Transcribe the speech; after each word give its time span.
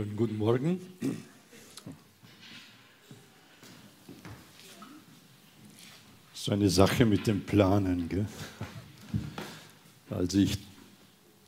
Schönen 0.00 0.16
guten 0.16 0.38
Morgen. 0.38 0.80
So 6.32 6.52
eine 6.52 6.70
Sache 6.70 7.04
mit 7.04 7.26
dem 7.26 7.42
Planen. 7.42 8.08
Gell? 8.08 8.24
Als 10.08 10.32
ich 10.32 10.56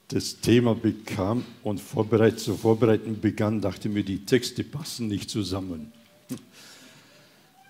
das 0.08 0.38
Thema 0.40 0.74
bekam 0.74 1.46
und 1.62 1.80
vorbereit, 1.80 2.40
zu 2.40 2.54
vorbereiten 2.54 3.22
begann, 3.22 3.62
dachte 3.62 3.88
mir, 3.88 4.04
die 4.04 4.26
Texte 4.26 4.64
passen 4.64 5.08
nicht 5.08 5.30
zusammen. 5.30 5.90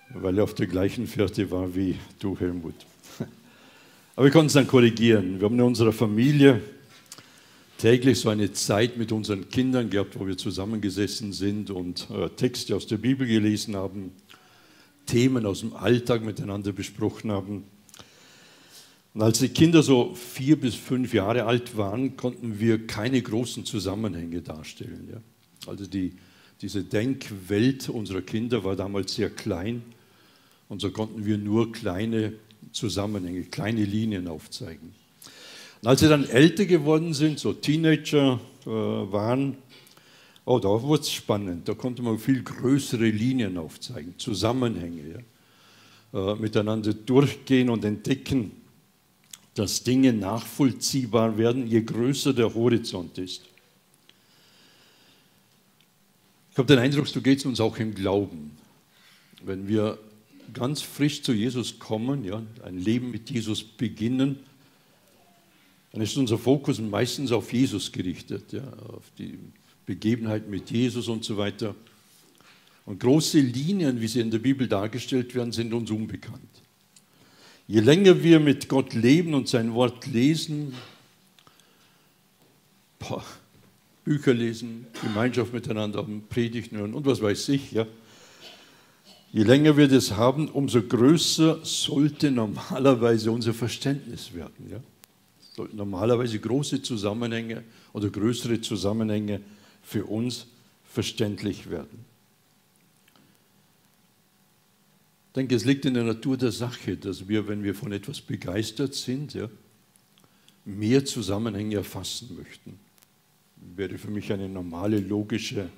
Weil 0.09 0.37
er 0.37 0.43
auf 0.43 0.53
der 0.53 0.67
gleichen 0.67 1.07
Fährte 1.07 1.49
war 1.49 1.73
wie 1.73 1.97
du, 2.19 2.37
Helmut. 2.37 2.75
Aber 4.17 4.25
wir 4.25 4.31
konnten 4.31 4.47
es 4.47 4.53
dann 4.53 4.67
korrigieren. 4.67 5.39
Wir 5.39 5.45
haben 5.45 5.55
in 5.55 5.61
unserer 5.61 5.93
Familie 5.93 6.61
täglich 7.83 8.21
so 8.21 8.29
eine 8.29 8.53
Zeit 8.53 8.95
mit 8.95 9.11
unseren 9.11 9.49
Kindern 9.49 9.89
gehabt, 9.89 10.17
wo 10.17 10.25
wir 10.25 10.37
zusammengesessen 10.37 11.33
sind 11.33 11.69
und 11.69 12.07
äh, 12.11 12.29
Texte 12.29 12.77
aus 12.77 12.87
der 12.87 12.95
Bibel 12.95 13.27
gelesen 13.27 13.75
haben, 13.75 14.13
Themen 15.05 15.45
aus 15.45 15.59
dem 15.59 15.73
Alltag 15.73 16.23
miteinander 16.23 16.71
besprochen 16.71 17.29
haben. 17.29 17.65
Und 19.13 19.21
als 19.21 19.39
die 19.39 19.49
Kinder 19.49 19.83
so 19.83 20.15
vier 20.15 20.57
bis 20.57 20.75
fünf 20.75 21.13
Jahre 21.13 21.43
alt 21.43 21.75
waren, 21.75 22.15
konnten 22.15 22.57
wir 22.57 22.87
keine 22.87 23.21
großen 23.21 23.65
Zusammenhänge 23.65 24.41
darstellen. 24.41 25.09
Ja. 25.11 25.69
Also 25.69 25.85
die, 25.85 26.13
diese 26.61 26.85
Denkwelt 26.85 27.89
unserer 27.89 28.21
Kinder 28.21 28.63
war 28.63 28.77
damals 28.77 29.13
sehr 29.13 29.29
klein 29.29 29.81
und 30.69 30.79
so 30.79 30.89
konnten 30.89 31.25
wir 31.25 31.37
nur 31.37 31.73
kleine 31.73 32.31
Zusammenhänge, 32.71 33.43
kleine 33.43 33.83
Linien 33.83 34.29
aufzeigen. 34.29 35.02
Und 35.83 35.89
als 35.89 35.99
sie 35.99 36.07
dann 36.07 36.23
älter 36.29 36.65
geworden 36.65 37.13
sind, 37.13 37.39
so 37.39 37.51
Teenager 37.51 38.39
äh, 38.65 38.69
waren, 38.69 39.57
oh, 40.45 40.57
da 40.57 40.69
wurde 40.81 41.01
es 41.01 41.11
spannend. 41.11 41.67
Da 41.67 41.73
konnte 41.73 42.01
man 42.01 42.17
viel 42.19 42.41
größere 42.41 43.09
Linien 43.09 43.57
aufzeigen, 43.57 44.13
Zusammenhänge, 44.17 45.23
ja? 46.13 46.31
äh, 46.31 46.35
miteinander 46.35 46.93
durchgehen 46.93 47.69
und 47.69 47.83
entdecken, 47.83 48.53
dass 49.55 49.83
Dinge 49.83 50.13
nachvollziehbar 50.13 51.37
werden, 51.37 51.67
je 51.67 51.81
größer 51.81 52.31
der 52.33 52.53
Horizont 52.53 53.17
ist. 53.17 53.41
Ich 56.49 56.57
habe 56.57 56.67
den 56.67 56.79
Eindruck, 56.79 57.09
so 57.09 57.19
geht 57.19 57.39
es 57.39 57.45
uns 57.45 57.59
auch 57.59 57.77
im 57.77 57.93
Glauben. 57.93 58.51
Wenn 59.43 59.67
wir 59.67 59.99
ganz 60.53 60.81
frisch 60.81 61.23
zu 61.23 61.33
Jesus 61.33 61.77
kommen, 61.77 62.23
ja, 62.23 62.41
ein 62.63 62.79
Leben 62.79 63.11
mit 63.11 63.29
Jesus 63.29 63.61
beginnen, 63.61 64.39
dann 65.93 66.01
ist 66.01 66.17
unser 66.17 66.39
Fokus 66.39 66.79
meistens 66.79 67.31
auf 67.31 67.53
Jesus 67.53 67.91
gerichtet, 67.91 68.51
ja, 68.51 68.63
auf 68.63 69.03
die 69.19 69.37
Begebenheit 69.85 70.49
mit 70.49 70.71
Jesus 70.71 71.07
und 71.07 71.23
so 71.23 71.37
weiter. 71.37 71.75
Und 72.87 72.99
große 72.99 73.39
Linien, 73.39 74.01
wie 74.01 74.07
sie 74.07 74.19
in 74.19 74.31
der 74.31 74.39
Bibel 74.39 74.67
dargestellt 74.67 75.35
werden, 75.35 75.51
sind 75.51 75.71
uns 75.71 75.91
unbekannt. 75.91 76.41
Je 77.67 77.79
länger 77.79 78.23
wir 78.23 78.39
mit 78.39 78.67
Gott 78.67 78.95
leben 78.95 79.35
und 79.35 79.47
sein 79.47 79.75
Wort 79.75 80.07
lesen, 80.07 80.73
boah, 82.97 83.23
Bücher 84.03 84.33
lesen, 84.33 84.87
Gemeinschaft 84.99 85.53
miteinander 85.53 85.99
haben, 85.99 86.23
Predigten 86.27 86.77
hören 86.77 86.95
und 86.95 87.05
was 87.05 87.21
weiß 87.21 87.49
ich, 87.49 87.71
ja. 87.71 87.85
Je 89.31 89.43
länger 89.43 89.77
wir 89.77 89.87
das 89.87 90.11
haben, 90.11 90.49
umso 90.49 90.81
größer 90.81 91.63
sollte 91.63 92.31
normalerweise 92.31 93.31
unser 93.31 93.53
Verständnis 93.53 94.33
werden. 94.33 94.69
Ja 94.71 94.79
normalerweise 95.73 96.39
große 96.39 96.81
Zusammenhänge 96.81 97.63
oder 97.93 98.09
größere 98.09 98.61
Zusammenhänge 98.61 99.41
für 99.83 100.05
uns 100.05 100.47
verständlich 100.85 101.69
werden. 101.69 102.05
Ich 105.27 105.35
denke, 105.35 105.55
es 105.55 105.65
liegt 105.65 105.85
in 105.85 105.95
der 105.95 106.03
Natur 106.03 106.37
der 106.37 106.51
Sache, 106.51 106.95
dass 106.95 107.27
wir, 107.27 107.47
wenn 107.47 107.63
wir 107.63 107.73
von 107.73 107.91
etwas 107.91 108.21
begeistert 108.21 108.93
sind, 108.93 109.33
ja, 109.33 109.49
mehr 110.65 111.03
Zusammenhänge 111.05 111.77
erfassen 111.77 112.37
möchten. 112.37 112.79
Wäre 113.75 113.97
für 113.97 114.11
mich 114.11 114.31
eine 114.31 114.47
normale, 114.47 114.99
logische, 114.99 115.69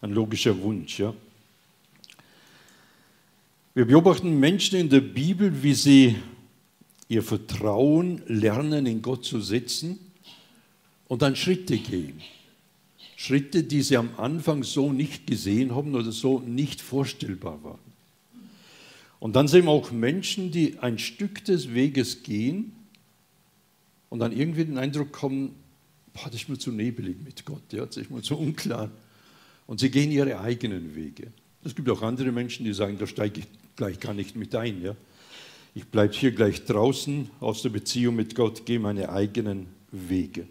ein 0.00 0.12
logischer 0.12 0.60
Wunsch. 0.60 0.98
Ja. 0.98 1.14
Wir 3.74 3.86
beobachten 3.86 4.38
Menschen 4.38 4.78
in 4.78 4.88
der 4.88 5.00
Bibel, 5.00 5.62
wie 5.62 5.74
sie 5.74 6.16
ihr 7.08 7.22
Vertrauen 7.22 8.22
lernen, 8.26 8.86
in 8.86 9.02
Gott 9.02 9.24
zu 9.24 9.40
setzen 9.40 9.98
und 11.06 11.22
dann 11.22 11.36
Schritte 11.36 11.76
gehen. 11.76 12.20
Schritte, 13.16 13.62
die 13.62 13.82
sie 13.82 13.96
am 13.96 14.10
Anfang 14.16 14.62
so 14.64 14.92
nicht 14.92 15.26
gesehen 15.26 15.74
haben 15.74 15.94
oder 15.94 16.12
so 16.12 16.40
nicht 16.40 16.80
vorstellbar 16.80 17.62
waren. 17.62 17.78
Und 19.20 19.36
dann 19.36 19.48
sehen 19.48 19.64
wir 19.64 19.70
auch 19.70 19.90
Menschen, 19.90 20.50
die 20.50 20.78
ein 20.80 20.98
Stück 20.98 21.44
des 21.44 21.72
Weges 21.72 22.22
gehen 22.22 22.72
und 24.10 24.18
dann 24.18 24.32
irgendwie 24.32 24.64
den 24.64 24.76
Eindruck 24.76 25.22
haben, 25.22 25.54
boah, 26.12 26.26
das 26.26 26.42
ist 26.42 26.48
mir 26.48 26.58
zu 26.58 26.72
nebelig 26.72 27.16
mit 27.24 27.44
Gott, 27.46 27.72
ja, 27.72 27.86
das 27.86 27.96
ist 27.96 28.10
mir 28.10 28.22
zu 28.22 28.36
unklar. 28.36 28.90
Und 29.66 29.80
sie 29.80 29.90
gehen 29.90 30.10
ihre 30.10 30.40
eigenen 30.40 30.94
Wege. 30.94 31.28
Es 31.62 31.74
gibt 31.74 31.88
auch 31.88 32.02
andere 32.02 32.32
Menschen, 32.32 32.66
die 32.66 32.74
sagen, 32.74 32.98
da 32.98 33.06
steige 33.06 33.40
ich 33.40 33.46
gleich 33.76 33.98
gar 33.98 34.12
nicht 34.12 34.36
mit 34.36 34.54
ein. 34.54 34.82
Ja 34.82 34.94
ich 35.74 35.86
bleibe 35.86 36.14
hier 36.14 36.30
gleich 36.30 36.64
draußen 36.64 37.30
aus 37.40 37.62
der 37.62 37.70
Beziehung 37.70 38.16
mit 38.16 38.34
Gott, 38.34 38.64
gehe 38.64 38.78
meine 38.78 39.08
eigenen 39.08 39.66
Wege. 39.90 40.46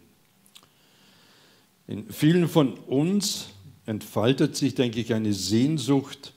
In 1.88 2.10
vielen 2.12 2.48
von 2.48 2.74
uns 2.74 3.48
entfaltet 3.86 4.56
sich, 4.56 4.76
denke 4.76 5.00
ich, 5.00 5.14
eine 5.14 5.34
Sehnsucht, 5.34 6.34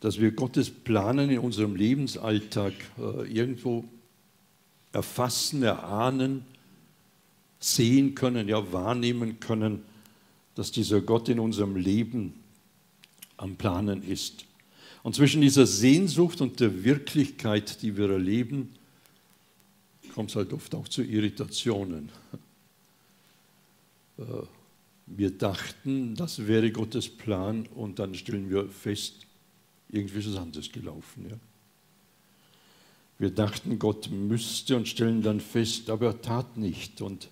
dass 0.00 0.20
wir 0.20 0.32
Gottes 0.32 0.70
Planen 0.70 1.30
in 1.30 1.38
unserem 1.38 1.76
Lebensalltag 1.76 2.74
äh, 2.98 3.32
irgendwo 3.32 3.84
erfassen, 4.92 5.62
erahnen, 5.62 6.44
sehen 7.58 8.14
können, 8.14 8.48
ja 8.48 8.72
wahrnehmen 8.72 9.40
können, 9.40 9.82
dass 10.54 10.70
dieser 10.70 11.00
Gott 11.00 11.28
in 11.28 11.40
unserem 11.40 11.76
Leben 11.76 12.34
am 13.36 13.56
Planen 13.56 14.02
ist. 14.02 14.44
Und 15.04 15.14
zwischen 15.14 15.42
dieser 15.42 15.66
Sehnsucht 15.66 16.40
und 16.40 16.60
der 16.60 16.82
Wirklichkeit, 16.82 17.82
die 17.82 17.94
wir 17.98 18.08
erleben, 18.08 18.74
kommt 20.14 20.30
es 20.30 20.36
halt 20.36 20.54
oft 20.54 20.74
auch 20.74 20.88
zu 20.88 21.02
Irritationen. 21.02 22.08
Äh, 24.16 24.22
wir 25.06 25.30
dachten, 25.30 26.14
das 26.14 26.46
wäre 26.46 26.70
Gottes 26.70 27.08
Plan 27.08 27.66
und 27.74 27.98
dann 27.98 28.14
stellen 28.14 28.48
wir 28.48 28.68
fest, 28.68 29.26
irgendwie 29.90 30.20
ist 30.20 30.26
es 30.26 30.36
anders 30.36 30.72
gelaufen. 30.72 31.26
Ja? 31.28 31.36
Wir 33.18 33.30
dachten, 33.30 33.78
Gott 33.78 34.08
müsste 34.10 34.76
und 34.76 34.88
stellen 34.88 35.20
dann 35.20 35.40
fest, 35.40 35.90
aber 35.90 36.06
er 36.06 36.22
tat 36.22 36.56
nicht. 36.56 37.02
Und 37.02 37.28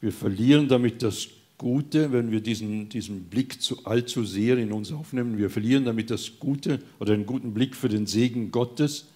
wir 0.00 0.12
verlieren 0.12 0.68
damit 0.68 1.02
das 1.02 1.28
Gute, 1.60 2.10
wenn 2.10 2.30
wir 2.30 2.40
diesen, 2.40 2.88
diesen 2.88 3.24
Blick 3.24 3.60
zu 3.60 3.84
allzu 3.84 4.24
sehr 4.24 4.56
in 4.56 4.72
uns 4.72 4.92
aufnehmen. 4.92 5.36
Wir 5.36 5.50
verlieren 5.50 5.84
damit 5.84 6.10
das 6.10 6.38
Gute 6.40 6.80
oder 6.98 7.12
einen 7.12 7.26
guten 7.26 7.52
Blick 7.52 7.76
für 7.76 7.90
den 7.90 8.06
Segen 8.06 8.50
Gottes, 8.50 9.08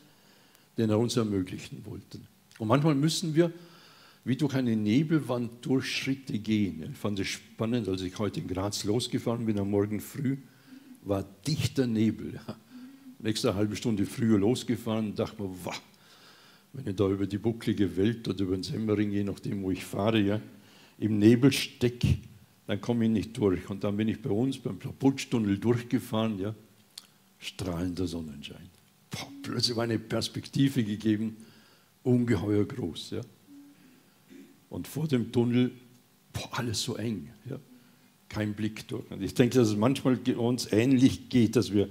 den 0.76 0.90
er 0.90 0.98
uns 0.98 1.16
ermöglichen 1.16 1.86
wollte. 1.86 2.20
Und 2.58 2.68
manchmal 2.68 2.96
müssen 2.96 3.34
wir 3.34 3.50
wie 4.26 4.36
durch 4.36 4.52
eine 4.52 4.76
Nebelwand 4.76 5.64
durch 5.64 5.86
Schritte 5.86 6.38
gehen. 6.38 6.90
Ich 6.92 6.98
fand 6.98 7.18
es 7.18 7.28
spannend, 7.28 7.88
als 7.88 8.02
ich 8.02 8.18
heute 8.18 8.40
in 8.40 8.46
Graz 8.46 8.84
losgefahren 8.84 9.46
bin 9.46 9.58
am 9.58 9.70
Morgen 9.70 10.00
früh, 10.00 10.36
war 11.02 11.24
dichter 11.46 11.86
Nebel. 11.86 12.38
Nächste 13.20 13.54
halbe 13.54 13.74
Stunde 13.74 14.04
früher 14.04 14.38
losgefahren 14.38 15.14
dachte 15.14 15.40
mir, 15.40 15.48
wow, 15.64 15.80
wenn 16.74 16.88
ich 16.88 16.96
da 16.96 17.08
über 17.08 17.26
die 17.26 17.38
bucklige 17.38 17.96
Welt 17.96 18.28
oder 18.28 18.42
über 18.42 18.54
den 18.54 18.64
Semmering, 18.64 19.12
je 19.12 19.24
nachdem, 19.24 19.62
wo 19.62 19.70
ich 19.70 19.82
fahre, 19.82 20.20
ja, 20.20 20.42
im 20.98 21.18
Nebel 21.18 21.50
stecke, 21.50 22.18
dann 22.66 22.80
komme 22.80 23.04
ich 23.04 23.10
nicht 23.10 23.36
durch. 23.36 23.68
Und 23.68 23.84
dann 23.84 23.96
bin 23.96 24.08
ich 24.08 24.20
bei 24.20 24.30
uns 24.30 24.58
beim 24.58 24.78
Putschtunnel 24.78 25.58
durchgefahren, 25.58 26.38
ja, 26.38 26.54
strahlender 27.38 28.06
Sonnenschein. 28.06 28.70
Boah, 29.10 29.28
plötzlich 29.42 29.76
war 29.76 29.84
eine 29.84 29.98
Perspektive 29.98 30.82
gegeben, 30.82 31.36
ungeheuer 32.02 32.64
groß. 32.64 33.10
Ja. 33.10 33.20
Und 34.70 34.88
vor 34.88 35.06
dem 35.06 35.30
Tunnel, 35.30 35.70
boah, 36.32 36.58
alles 36.58 36.82
so 36.82 36.96
eng. 36.96 37.30
Ja. 37.48 37.58
Kein 38.28 38.54
Blick 38.54 38.88
durch. 38.88 39.08
Und 39.10 39.22
ich 39.22 39.34
denke, 39.34 39.58
dass 39.58 39.68
es 39.68 39.76
manchmal 39.76 40.18
uns 40.36 40.72
ähnlich 40.72 41.28
geht, 41.28 41.56
dass 41.56 41.72
wir 41.72 41.88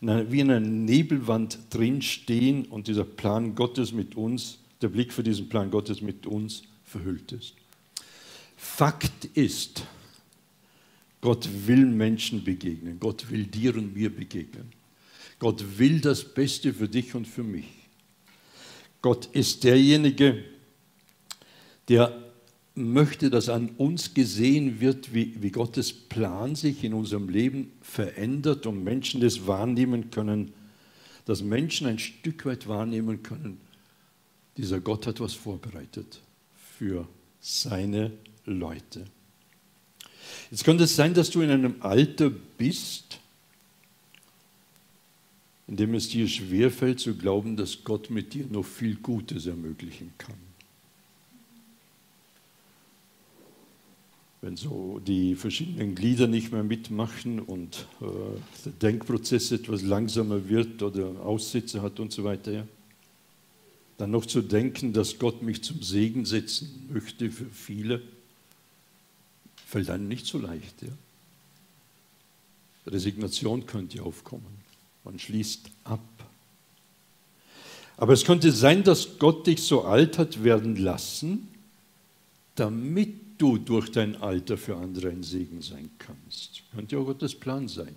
in 0.00 0.10
einer, 0.10 0.30
wie 0.30 0.40
in 0.40 0.50
einer 0.50 0.60
Nebelwand 0.60 1.58
drinstehen 1.70 2.66
und 2.66 2.88
dieser 2.88 3.04
Plan 3.04 3.54
Gottes 3.54 3.92
mit 3.92 4.16
uns, 4.16 4.58
der 4.82 4.88
Blick 4.88 5.12
für 5.12 5.22
diesen 5.22 5.48
Plan 5.48 5.70
Gottes 5.70 6.02
mit 6.02 6.26
uns 6.26 6.64
verhüllt 6.84 7.32
ist. 7.32 7.54
Fakt 8.64 9.26
ist, 9.34 9.84
Gott 11.20 11.48
will 11.66 11.84
Menschen 11.86 12.42
begegnen. 12.42 12.98
Gott 12.98 13.30
will 13.30 13.44
dir 13.44 13.76
und 13.76 13.94
mir 13.94 14.12
begegnen. 14.12 14.72
Gott 15.38 15.78
will 15.78 16.00
das 16.00 16.24
Beste 16.24 16.72
für 16.72 16.88
dich 16.88 17.14
und 17.14 17.28
für 17.28 17.44
mich. 17.44 17.68
Gott 19.00 19.26
ist 19.26 19.62
derjenige, 19.62 20.42
der 21.88 22.20
möchte, 22.74 23.30
dass 23.30 23.48
an 23.48 23.68
uns 23.76 24.14
gesehen 24.14 24.80
wird, 24.80 25.14
wie, 25.14 25.40
wie 25.40 25.50
Gottes 25.50 25.92
Plan 25.92 26.56
sich 26.56 26.82
in 26.82 26.94
unserem 26.94 27.28
Leben 27.28 27.70
verändert 27.80 28.66
und 28.66 28.82
Menschen 28.82 29.20
das 29.20 29.46
wahrnehmen 29.46 30.10
können, 30.10 30.52
dass 31.26 31.42
Menschen 31.42 31.86
ein 31.86 31.98
Stück 31.98 32.44
weit 32.46 32.66
wahrnehmen 32.66 33.22
können, 33.22 33.60
dieser 34.56 34.80
Gott 34.80 35.06
hat 35.06 35.20
was 35.20 35.34
vorbereitet 35.34 36.22
für 36.76 37.06
seine 37.40 38.10
Leute. 38.46 39.04
Jetzt 40.50 40.64
könnte 40.64 40.84
es 40.84 40.96
sein, 40.96 41.14
dass 41.14 41.30
du 41.30 41.40
in 41.40 41.50
einem 41.50 41.76
Alter 41.80 42.30
bist, 42.30 43.18
in 45.66 45.76
dem 45.76 45.94
es 45.94 46.08
dir 46.08 46.28
schwerfällt 46.28 47.00
zu 47.00 47.14
glauben, 47.16 47.56
dass 47.56 47.84
Gott 47.84 48.10
mit 48.10 48.34
dir 48.34 48.46
noch 48.46 48.64
viel 48.64 48.96
Gutes 48.96 49.46
ermöglichen 49.46 50.12
kann. 50.18 50.36
Wenn 54.42 54.56
so 54.58 55.00
die 55.06 55.36
verschiedenen 55.36 55.94
Glieder 55.94 56.26
nicht 56.26 56.52
mehr 56.52 56.64
mitmachen 56.64 57.40
und 57.40 57.86
äh, 58.02 58.04
der 58.66 58.72
Denkprozess 58.72 59.52
etwas 59.52 59.80
langsamer 59.80 60.50
wird 60.50 60.82
oder 60.82 61.18
Aussitze 61.24 61.80
hat 61.80 61.98
und 61.98 62.12
so 62.12 62.24
weiter, 62.24 62.52
ja. 62.52 62.66
dann 63.96 64.10
noch 64.10 64.26
zu 64.26 64.42
denken, 64.42 64.92
dass 64.92 65.18
Gott 65.18 65.40
mich 65.40 65.62
zum 65.62 65.82
Segen 65.82 66.26
setzen 66.26 66.90
möchte 66.92 67.30
für 67.30 67.46
viele, 67.46 68.02
fällt 69.74 69.90
einem 69.90 70.06
nicht 70.06 70.24
so 70.24 70.38
leicht. 70.38 70.82
Ja. 70.82 70.92
Resignation 72.86 73.66
könnte 73.66 74.04
aufkommen. 74.04 74.46
Man 75.02 75.18
schließt 75.18 75.68
ab. 75.82 76.00
Aber 77.96 78.12
es 78.12 78.24
könnte 78.24 78.52
sein, 78.52 78.84
dass 78.84 79.18
Gott 79.18 79.48
dich 79.48 79.64
so 79.64 79.82
alt 79.82 80.16
hat 80.16 80.44
werden 80.44 80.76
lassen, 80.76 81.48
damit 82.54 83.16
du 83.38 83.58
durch 83.58 83.90
dein 83.90 84.14
Alter 84.22 84.56
für 84.56 84.76
andere 84.76 85.08
ein 85.08 85.24
Segen 85.24 85.60
sein 85.60 85.90
kannst. 85.98 86.62
Könnte 86.72 86.96
auch 86.96 87.06
Gottes 87.06 87.34
Plan 87.34 87.66
sein. 87.66 87.96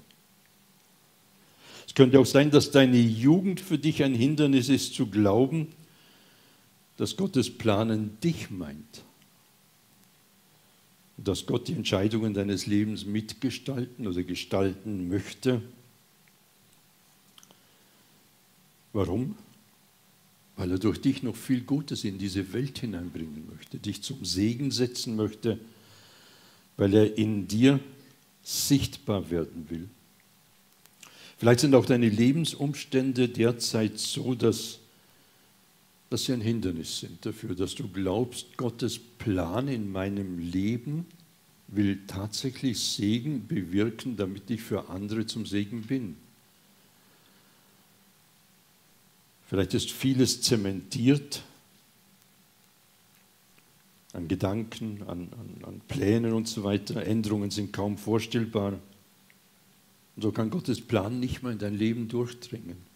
Es 1.85 1.93
könnte 1.93 2.19
auch 2.19 2.25
sein, 2.25 2.49
dass 2.49 2.71
deine 2.71 2.97
Jugend 2.97 3.61
für 3.61 3.77
dich 3.77 4.03
ein 4.03 4.15
Hindernis 4.15 4.69
ist, 4.69 4.95
zu 4.95 5.05
glauben, 5.05 5.67
dass 6.97 7.15
Gottes 7.15 7.55
Plan 7.55 7.91
an 7.91 8.17
dich 8.23 8.49
meint. 8.49 9.03
Dass 11.17 11.45
Gott 11.45 11.67
die 11.67 11.73
Entscheidungen 11.73 12.33
deines 12.33 12.67
Lebens 12.67 13.05
mitgestalten 13.05 14.07
oder 14.07 14.23
gestalten 14.23 15.09
möchte 15.09 15.61
Warum? 18.97 19.35
Weil 20.55 20.71
er 20.71 20.79
durch 20.79 20.99
dich 20.99 21.21
noch 21.21 21.35
viel 21.35 21.61
Gutes 21.61 22.03
in 22.03 22.17
diese 22.17 22.51
Welt 22.51 22.79
hineinbringen 22.79 23.47
möchte, 23.47 23.77
dich 23.77 24.01
zum 24.01 24.25
Segen 24.25 24.71
setzen 24.71 25.15
möchte, 25.15 25.59
weil 26.77 26.95
er 26.95 27.15
in 27.15 27.47
dir 27.47 27.79
sichtbar 28.41 29.29
werden 29.29 29.69
will. 29.69 29.87
Vielleicht 31.37 31.59
sind 31.59 31.75
auch 31.75 31.85
deine 31.85 32.09
Lebensumstände 32.09 33.29
derzeit 33.29 33.99
so, 33.99 34.33
dass, 34.33 34.79
dass 36.09 36.25
sie 36.25 36.33
ein 36.33 36.41
Hindernis 36.41 36.99
sind 36.99 37.25
dafür, 37.25 37.55
dass 37.55 37.75
du 37.75 37.87
glaubst, 37.87 38.57
Gottes 38.57 38.97
Plan 38.97 39.67
in 39.67 39.91
meinem 39.91 40.39
Leben 40.39 41.05
will 41.67 41.99
tatsächlich 42.07 42.79
Segen 42.79 43.45
bewirken, 43.45 44.15
damit 44.15 44.49
ich 44.49 44.61
für 44.61 44.89
andere 44.89 45.25
zum 45.25 45.45
Segen 45.45 45.81
bin. 45.81 46.15
Vielleicht 49.47 49.73
ist 49.73 49.91
vieles 49.91 50.41
zementiert 50.41 51.43
an 54.13 54.27
Gedanken, 54.27 55.03
an, 55.03 55.29
an, 55.33 55.63
an 55.63 55.81
Plänen 55.87 56.33
und 56.33 56.47
so 56.47 56.63
weiter. 56.63 57.05
Änderungen 57.05 57.51
sind 57.51 57.71
kaum 57.71 57.97
vorstellbar. 57.97 58.73
Und 60.15 60.21
so 60.21 60.31
kann 60.31 60.49
Gottes 60.49 60.81
Plan 60.81 61.19
nicht 61.19 61.43
mehr 61.43 61.51
in 61.51 61.59
dein 61.59 61.75
Leben 61.77 62.07
durchdringen. 62.07 62.86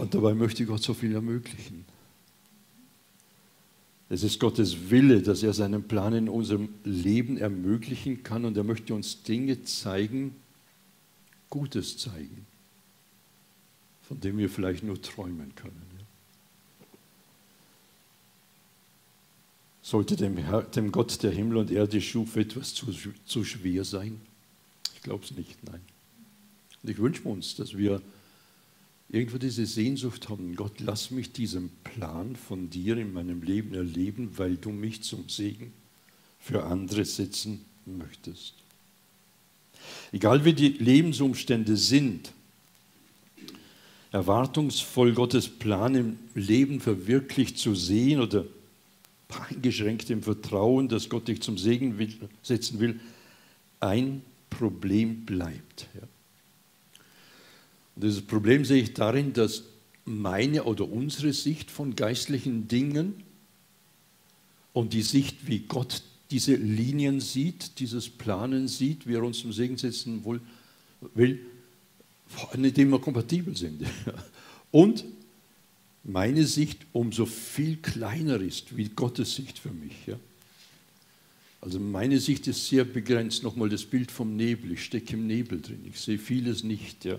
Und 0.00 0.14
dabei 0.14 0.34
möchte 0.34 0.64
Gott 0.64 0.82
so 0.82 0.94
viel 0.94 1.14
ermöglichen. 1.14 1.84
Es 4.08 4.22
ist 4.22 4.38
Gottes 4.40 4.90
Wille, 4.90 5.22
dass 5.22 5.42
er 5.42 5.52
seinen 5.52 5.84
Plan 5.84 6.14
in 6.14 6.28
unserem 6.28 6.68
Leben 6.84 7.36
ermöglichen 7.36 8.22
kann 8.22 8.44
und 8.44 8.56
er 8.56 8.64
möchte 8.64 8.94
uns 8.94 9.22
Dinge 9.22 9.62
zeigen, 9.64 10.36
Gutes 11.50 11.98
zeigen 11.98 12.46
von 14.06 14.20
dem 14.20 14.38
wir 14.38 14.50
vielleicht 14.50 14.84
nur 14.84 15.00
träumen 15.00 15.54
können. 15.54 15.82
Sollte 19.82 20.16
dem, 20.16 20.36
Herr, 20.36 20.62
dem 20.62 20.92
Gott, 20.92 21.22
der 21.22 21.30
Himmel 21.30 21.58
und 21.58 21.70
Erde 21.70 22.00
schuf, 22.00 22.36
etwas 22.36 22.74
zu, 22.74 22.86
zu 23.26 23.44
schwer 23.44 23.84
sein? 23.84 24.20
Ich 24.94 25.02
glaube 25.02 25.24
es 25.24 25.30
nicht, 25.32 25.62
nein. 25.64 25.80
Und 26.82 26.90
ich 26.90 26.98
wünsche 26.98 27.22
uns, 27.24 27.54
dass 27.56 27.76
wir 27.76 28.00
irgendwo 29.08 29.38
diese 29.38 29.66
Sehnsucht 29.66 30.28
haben, 30.28 30.56
Gott, 30.56 30.80
lass 30.80 31.10
mich 31.10 31.32
diesen 31.32 31.70
Plan 31.84 32.36
von 32.36 32.70
dir 32.70 32.96
in 32.96 33.12
meinem 33.12 33.42
Leben 33.42 33.74
erleben, 33.74 34.30
weil 34.36 34.56
du 34.56 34.70
mich 34.70 35.02
zum 35.02 35.28
Segen 35.28 35.72
für 36.38 36.64
andere 36.64 37.04
setzen 37.04 37.64
möchtest. 37.86 38.54
Egal 40.12 40.44
wie 40.44 40.52
die 40.52 40.68
Lebensumstände 40.68 41.76
sind, 41.76 42.32
erwartungsvoll 44.12 45.12
Gottes 45.12 45.48
Plan 45.48 45.94
im 45.94 46.18
Leben 46.34 46.80
verwirklicht 46.80 47.58
zu 47.58 47.74
sehen 47.74 48.20
oder 48.20 48.44
eingeschränkt 49.50 50.10
im 50.10 50.22
Vertrauen, 50.22 50.88
dass 50.88 51.08
Gott 51.08 51.26
dich 51.28 51.42
zum 51.42 51.58
Segen 51.58 51.98
will, 51.98 52.14
setzen 52.42 52.78
will, 52.78 53.00
ein 53.80 54.22
Problem 54.50 55.24
bleibt. 55.24 55.88
Ja. 55.94 56.02
Dieses 57.96 58.22
Problem 58.22 58.64
sehe 58.64 58.82
ich 58.82 58.94
darin, 58.94 59.32
dass 59.32 59.64
meine 60.04 60.64
oder 60.64 60.88
unsere 60.88 61.32
Sicht 61.32 61.70
von 61.70 61.96
geistlichen 61.96 62.68
Dingen 62.68 63.14
und 64.72 64.92
die 64.92 65.02
Sicht, 65.02 65.46
wie 65.46 65.60
Gott 65.60 66.02
diese 66.30 66.54
Linien 66.54 67.20
sieht, 67.20 67.78
dieses 67.78 68.08
Planen 68.08 68.66
sieht, 68.68 69.06
wie 69.06 69.14
er 69.14 69.22
uns 69.22 69.38
zum 69.38 69.52
Segen 69.52 69.76
setzen 69.76 70.24
will, 71.14 71.38
nicht 72.56 72.78
immer 72.78 72.98
kompatibel 72.98 73.56
sind. 73.56 73.82
Und 74.70 75.04
meine 76.02 76.44
Sicht 76.46 76.86
umso 76.92 77.26
viel 77.26 77.76
kleiner 77.76 78.40
ist, 78.40 78.76
wie 78.76 78.88
Gottes 78.88 79.36
Sicht 79.36 79.58
für 79.58 79.70
mich. 79.70 79.94
Also 81.60 81.78
meine 81.78 82.18
Sicht 82.18 82.46
ist 82.48 82.66
sehr 82.66 82.84
begrenzt. 82.84 83.42
Nochmal 83.42 83.68
das 83.68 83.84
Bild 83.84 84.10
vom 84.10 84.36
Nebel. 84.36 84.72
Ich 84.72 84.84
stecke 84.84 85.14
im 85.14 85.26
Nebel 85.26 85.62
drin. 85.62 85.80
Ich 85.88 86.00
sehe 86.00 86.18
vieles 86.18 86.64
nicht. 86.64 87.04
Ja? 87.04 87.18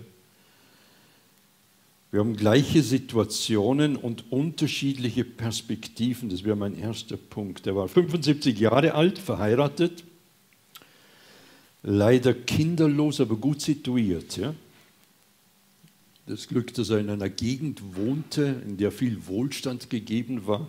Wir 2.10 2.20
haben 2.20 2.36
gleiche 2.36 2.82
Situationen 2.82 3.96
und 3.96 4.30
unterschiedliche 4.30 5.24
Perspektiven. 5.24 6.28
Das 6.28 6.44
wäre 6.44 6.56
mein 6.56 6.78
erster 6.78 7.16
Punkt. 7.16 7.66
Er 7.66 7.76
war 7.76 7.88
75 7.88 8.58
Jahre 8.58 8.94
alt, 8.94 9.18
verheiratet, 9.18 10.04
leider 11.82 12.32
kinderlos, 12.32 13.20
aber 13.20 13.36
gut 13.36 13.60
situiert. 13.60 14.36
Ja? 14.36 14.54
das 16.26 16.48
Glück, 16.48 16.74
dass 16.74 16.90
er 16.90 16.98
in 16.98 17.08
einer 17.08 17.28
Gegend 17.28 17.80
wohnte, 17.96 18.60
in 18.66 18.76
der 18.76 18.90
viel 18.90 19.26
Wohlstand 19.26 19.90
gegeben 19.90 20.46
war. 20.46 20.66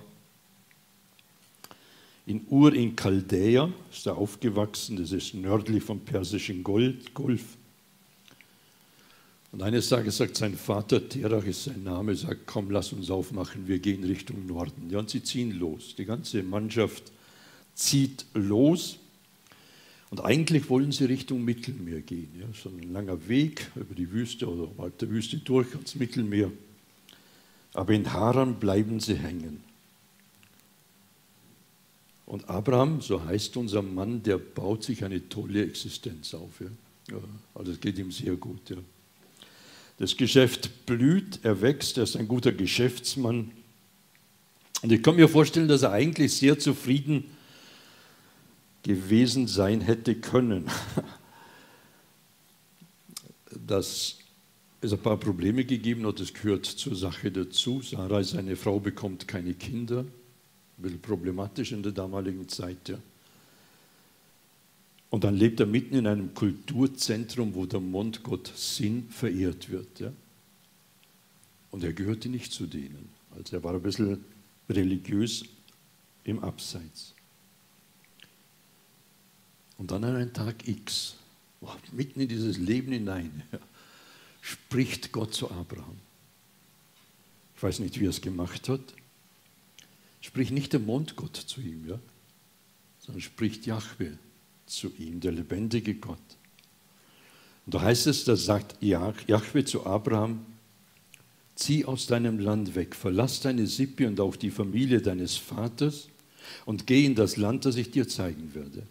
In 2.27 2.45
Ur 2.49 2.73
in 2.73 2.95
Chaldea 2.95 3.71
ist 3.91 4.05
er 4.05 4.17
aufgewachsen, 4.17 4.97
das 4.97 5.11
ist 5.11 5.33
nördlich 5.33 5.83
vom 5.83 5.99
Persischen 6.01 6.63
Golf. 6.63 7.57
Und 9.51 9.61
eines 9.61 9.89
Tages 9.89 10.17
sagt 10.17 10.35
sein 10.35 10.55
Vater, 10.55 11.07
Terach 11.07 11.45
ist 11.45 11.63
sein 11.63 11.83
Name, 11.83 12.15
sagt, 12.15 12.41
komm, 12.47 12.69
lass 12.69 12.91
uns 12.91 13.09
aufmachen, 13.09 13.67
wir 13.67 13.79
gehen 13.79 14.03
Richtung 14.03 14.45
Norden. 14.45 14.89
Ja, 14.89 14.99
und 14.99 15.09
sie 15.09 15.23
ziehen 15.23 15.57
los. 15.57 15.95
Die 15.97 16.05
ganze 16.05 16.43
Mannschaft 16.43 17.11
zieht 17.73 18.25
los. 18.33 18.97
Und 20.09 20.21
eigentlich 20.21 20.69
wollen 20.69 20.91
sie 20.91 21.05
Richtung 21.05 21.43
Mittelmeer 21.43 22.01
gehen. 22.01 22.29
Ja, 22.39 22.45
so 22.53 22.69
ein 22.69 22.91
langer 22.91 23.27
Weg 23.27 23.71
über 23.75 23.95
die 23.95 24.11
Wüste 24.11 24.49
oder 24.49 24.69
weit 24.77 25.01
der 25.01 25.09
Wüste 25.09 25.37
durch 25.37 25.73
ans 25.73 25.95
Mittelmeer. 25.95 26.51
Aber 27.73 27.93
in 27.93 28.11
Haran 28.11 28.59
bleiben 28.59 28.99
sie 28.99 29.15
hängen. 29.15 29.63
Und 32.25 32.49
Abraham, 32.49 32.99
so 32.99 33.23
heißt 33.23 33.55
unser 33.55 33.81
Mann, 33.81 34.21
der 34.23 34.37
baut 34.37 34.83
sich 34.83 35.03
eine 35.05 35.29
tolle 35.29 35.63
Existenz 35.63 36.33
auf. 36.33 36.59
Ja, 37.09 37.17
also 37.55 37.71
es 37.71 37.79
geht 37.79 37.97
ihm 37.97 38.11
sehr 38.11 38.35
gut. 38.35 38.69
Ja. 38.69 38.77
Das 39.97 40.15
Geschäft 40.15 40.85
blüht, 40.85 41.39
er 41.43 41.61
wächst, 41.61 41.97
er 41.97 42.03
ist 42.03 42.15
ein 42.15 42.27
guter 42.27 42.51
Geschäftsmann. 42.51 43.51
Und 44.83 44.91
ich 44.91 45.01
kann 45.01 45.15
mir 45.15 45.27
vorstellen, 45.27 45.67
dass 45.67 45.81
er 45.81 45.91
eigentlich 45.91 46.33
sehr 46.33 46.59
zufrieden 46.59 47.23
gewesen 48.83 49.47
sein 49.47 49.81
hätte 49.81 50.15
können. 50.15 50.69
Dass 53.67 54.19
es 54.81 54.93
ein 54.93 54.99
paar 54.99 55.17
Probleme 55.17 55.65
gegeben 55.65 56.05
hat, 56.05 56.19
das 56.19 56.33
gehört 56.33 56.65
zur 56.65 56.95
Sache 56.95 57.31
dazu. 57.31 57.81
Sarah, 57.81 58.23
seine 58.23 58.55
Frau, 58.55 58.79
bekommt 58.79 59.27
keine 59.27 59.55
Kinder. 59.55 60.01
Ein 60.01 60.11
bisschen 60.77 61.01
problematisch 61.01 61.71
in 61.71 61.81
der 61.81 61.91
damaligen 61.91 62.47
Zeit. 62.47 62.87
Ja. 62.87 62.99
Und 65.09 65.23
dann 65.23 65.35
lebt 65.35 65.59
er 65.59 65.65
mitten 65.65 65.95
in 65.95 66.07
einem 66.07 66.33
Kulturzentrum, 66.33 67.55
wo 67.55 67.65
der 67.65 67.79
Mondgott 67.79 68.51
Sinn 68.55 69.09
verehrt 69.09 69.69
wird. 69.69 69.99
Ja. 69.99 70.11
Und 71.71 71.83
er 71.83 71.93
gehörte 71.93 72.29
nicht 72.29 72.51
zu 72.51 72.67
denen. 72.67 73.09
Also 73.31 73.57
er 73.57 73.63
war 73.63 73.73
ein 73.73 73.81
bisschen 73.81 74.23
religiös 74.69 75.45
im 76.23 76.43
Abseits. 76.43 77.13
Und 79.77 79.91
dann 79.91 80.03
an 80.03 80.15
einem 80.15 80.33
Tag 80.33 80.67
X, 80.67 81.15
mitten 81.91 82.19
in 82.19 82.27
dieses 82.27 82.57
Leben 82.57 82.91
hinein, 82.91 83.43
ja, 83.51 83.59
spricht 84.41 85.11
Gott 85.11 85.33
zu 85.33 85.49
Abraham. 85.51 85.99
Ich 87.55 87.63
weiß 87.63 87.79
nicht, 87.79 87.99
wie 87.99 88.05
er 88.05 88.09
es 88.09 88.21
gemacht 88.21 88.67
hat. 88.69 88.81
Spricht 90.21 90.51
nicht 90.51 90.73
der 90.73 90.79
Mondgott 90.79 91.35
zu 91.35 91.61
ihm, 91.61 91.87
ja, 91.87 91.99
sondern 92.99 93.21
spricht 93.21 93.65
Jahwe 93.65 94.17
zu 94.67 94.91
ihm, 94.97 95.19
der 95.19 95.31
lebendige 95.31 95.95
Gott. 95.95 96.17
Und 97.65 97.75
da 97.75 97.81
heißt 97.81 98.07
es, 98.07 98.23
da 98.23 98.35
sagt 98.35 98.81
Jahwe 98.81 99.65
zu 99.65 99.85
Abraham, 99.85 100.45
zieh 101.55 101.85
aus 101.85 102.07
deinem 102.07 102.39
Land 102.39 102.75
weg, 102.75 102.95
verlass 102.95 103.41
deine 103.41 103.67
Sippe 103.67 104.07
und 104.07 104.19
auch 104.19 104.35
die 104.35 104.51
Familie 104.51 105.01
deines 105.01 105.35
Vaters 105.35 106.07
und 106.65 106.87
geh 106.87 107.05
in 107.05 107.15
das 107.15 107.35
Land, 107.35 107.65
das 107.65 107.75
ich 107.75 107.91
dir 107.91 108.07
zeigen 108.07 108.53
werde. 108.53 108.83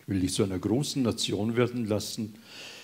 Ich 0.00 0.08
will 0.08 0.20
dich 0.20 0.34
zu 0.34 0.42
einer 0.42 0.58
großen 0.58 1.02
Nation 1.02 1.56
werden 1.56 1.86
lassen 1.86 2.34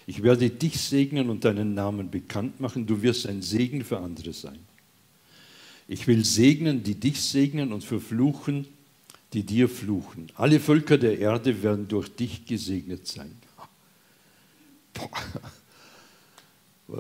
ich 0.07 0.23
werde 0.23 0.49
dich 0.49 0.79
segnen 0.81 1.29
und 1.31 1.45
deinen 1.45 1.75
Namen 1.75 2.11
bekannt 2.11 2.61
machen. 2.61 2.87
Du 2.87 3.03
wirst 3.03 3.27
ein 3.27 3.43
Segen 3.43 3.85
für 3.85 3.99
andere 3.99 4.33
sein. 4.33 4.59
Ich 5.89 6.07
will 6.07 6.25
segnen, 6.25 6.83
die 6.83 6.95
dich 6.95 7.21
segnen 7.21 7.73
und 7.73 7.83
verfluchen, 7.83 8.67
die 9.33 9.43
dir 9.43 9.69
fluchen. 9.69 10.31
Alle 10.35 10.61
Völker 10.61 10.99
der 10.99 11.19
Erde 11.19 11.63
werden 11.63 11.89
durch 11.89 12.09
dich 12.15 12.47
gesegnet 12.47 13.07
sein. 13.07 13.37
Boah. 14.95 15.11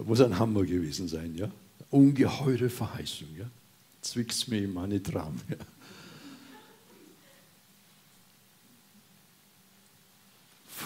Muss 0.04 0.20
ein 0.20 0.38
Hammer 0.38 0.64
gewesen 0.64 1.08
sein, 1.08 1.36
ja? 1.36 1.50
Ungeheure 1.90 2.68
Verheißung, 2.68 3.28
ja? 3.38 3.48
Zwickst 4.02 4.48
mir 4.48 4.58
in 4.58 4.74
meine 4.74 5.02
Traum, 5.02 5.40
ja? 5.48 5.56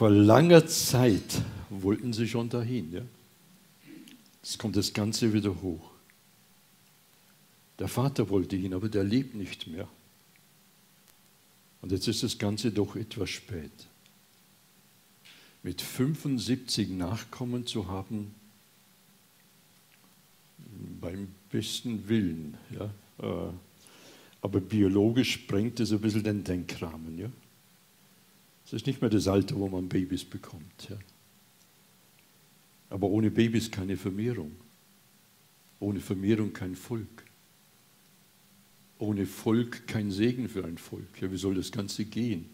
Vor 0.01 0.11
langer 0.11 0.67
Zeit 0.67 1.43
wollten 1.69 2.13
sie 2.13 2.27
schon 2.27 2.49
dahin. 2.49 2.93
Ja? 2.93 3.03
Jetzt 4.43 4.59
kommt 4.59 4.77
das 4.77 4.93
Ganze 4.95 5.33
wieder 5.33 5.61
hoch. 5.61 5.91
Der 7.79 7.89
Vater 7.89 8.29
wollte 8.31 8.57
ihn, 8.57 8.73
aber 8.73 8.89
der 8.89 9.05
lebt 9.05 9.35
nicht 9.35 9.67
mehr. 9.67 9.89
Und 11.83 11.93
jetzt 11.93 12.09
ist 12.09 12.23
das 12.23 12.39
Ganze 12.39 12.71
doch 12.71 12.97
etwas 12.97 13.31
spät. 13.31 13.73
Mit 15.63 15.81
75 15.81 16.91
Nachkommen 16.91 17.67
zu 17.67 17.89
haben, 17.89 18.35
beim 21.01 21.29
besten 21.51 22.09
Willen. 22.09 22.57
Ja? 22.71 22.93
Äh, 23.19 23.53
aber 24.43 24.61
biologisch 24.61 25.33
sprengt 25.33 25.81
es 25.81 25.93
ein 25.93 26.01
bisschen 26.01 26.25
den 26.25 26.45
Denkrahmen. 26.45 27.19
Ja? 27.19 27.31
Es 28.65 28.73
ist 28.73 28.87
nicht 28.87 29.01
mehr 29.01 29.11
das 29.11 29.29
Alter, 29.29 29.57
wo 29.57 29.69
man 29.69 29.89
Babys 29.89 30.25
bekommt. 30.25 30.89
Ja? 30.89 30.97
Aber 32.89 33.09
ohne 33.09 33.31
Babys 33.31 33.71
keine 33.71 33.97
Vermehrung. 33.97 34.53
Ohne 35.79 36.01
Vermehrung 36.01 36.53
kein 36.53 36.75
Volk. 36.75 37.25
Ohne 39.01 39.27
Volk 39.27 39.89
kein 39.89 40.13
Segen 40.13 40.49
für 40.49 40.65
ein 40.65 40.79
Volk. 40.79 41.21
Ja, 41.21 41.33
wie 41.33 41.37
soll 41.37 41.57
das 41.57 41.73
Ganze 41.73 42.05
gehen? 42.05 42.49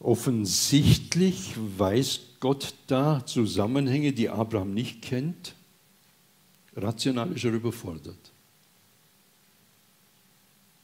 Offensichtlich 0.00 1.54
weiß 1.78 2.20
Gott 2.40 2.74
da 2.86 3.24
Zusammenhänge, 3.24 4.12
die 4.12 4.28
Abraham 4.28 4.74
nicht 4.74 5.02
kennt. 5.02 5.54
Rational 6.74 7.32
ist 7.32 7.44
er 7.44 7.52
überfordert. 7.52 8.32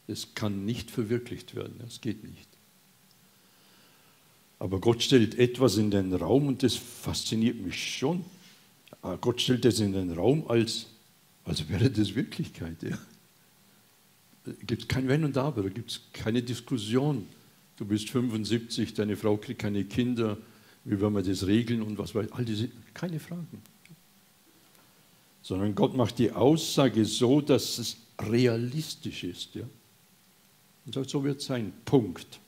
Es 0.06 0.34
kann 0.34 0.64
nicht 0.64 0.90
verwirklicht 0.90 1.54
werden, 1.54 1.80
es 1.86 2.00
geht 2.00 2.24
nicht. 2.24 2.48
Aber 4.58 4.80
Gott 4.80 5.02
stellt 5.02 5.38
etwas 5.38 5.76
in 5.76 5.90
den 5.90 6.12
Raum 6.14 6.46
und 6.46 6.62
das 6.62 6.76
fasziniert 6.76 7.60
mich 7.60 7.96
schon. 7.96 8.24
Ah, 9.02 9.16
Gott 9.16 9.40
stellt 9.40 9.64
es 9.64 9.80
in 9.80 9.92
den 9.92 10.12
Raum, 10.12 10.46
als, 10.48 10.86
als 11.44 11.68
wäre 11.68 11.90
das 11.90 12.14
Wirklichkeit. 12.14 12.82
Ja. 12.82 12.98
Gibt 14.66 14.88
kein 14.88 15.08
Wenn 15.08 15.24
und 15.24 15.36
Aber, 15.36 15.62
da 15.62 15.68
gibt 15.68 15.90
es 15.90 16.00
keine 16.12 16.42
Diskussion. 16.42 17.26
Du 17.76 17.84
bist 17.84 18.10
75, 18.10 18.94
deine 18.94 19.16
Frau 19.16 19.36
kriegt 19.36 19.60
keine 19.60 19.84
Kinder, 19.84 20.38
wie 20.84 21.00
wollen 21.00 21.14
wir 21.14 21.22
das 21.22 21.46
regeln 21.46 21.82
und 21.82 21.98
was 21.98 22.14
weiß 22.14 22.32
all 22.32 22.44
diese, 22.44 22.68
keine 22.94 23.20
Fragen. 23.20 23.62
Sondern 25.42 25.74
Gott 25.74 25.96
macht 25.96 26.18
die 26.18 26.30
Aussage 26.30 27.04
so, 27.04 27.40
dass 27.40 27.78
es 27.78 27.96
realistisch 28.20 29.24
ist. 29.24 29.54
Ja. 29.54 29.64
Und 30.84 30.94
sagt, 30.94 31.10
so 31.10 31.24
wird 31.24 31.40
es 31.40 31.46
sein. 31.46 31.72
Punkt. 31.84 32.40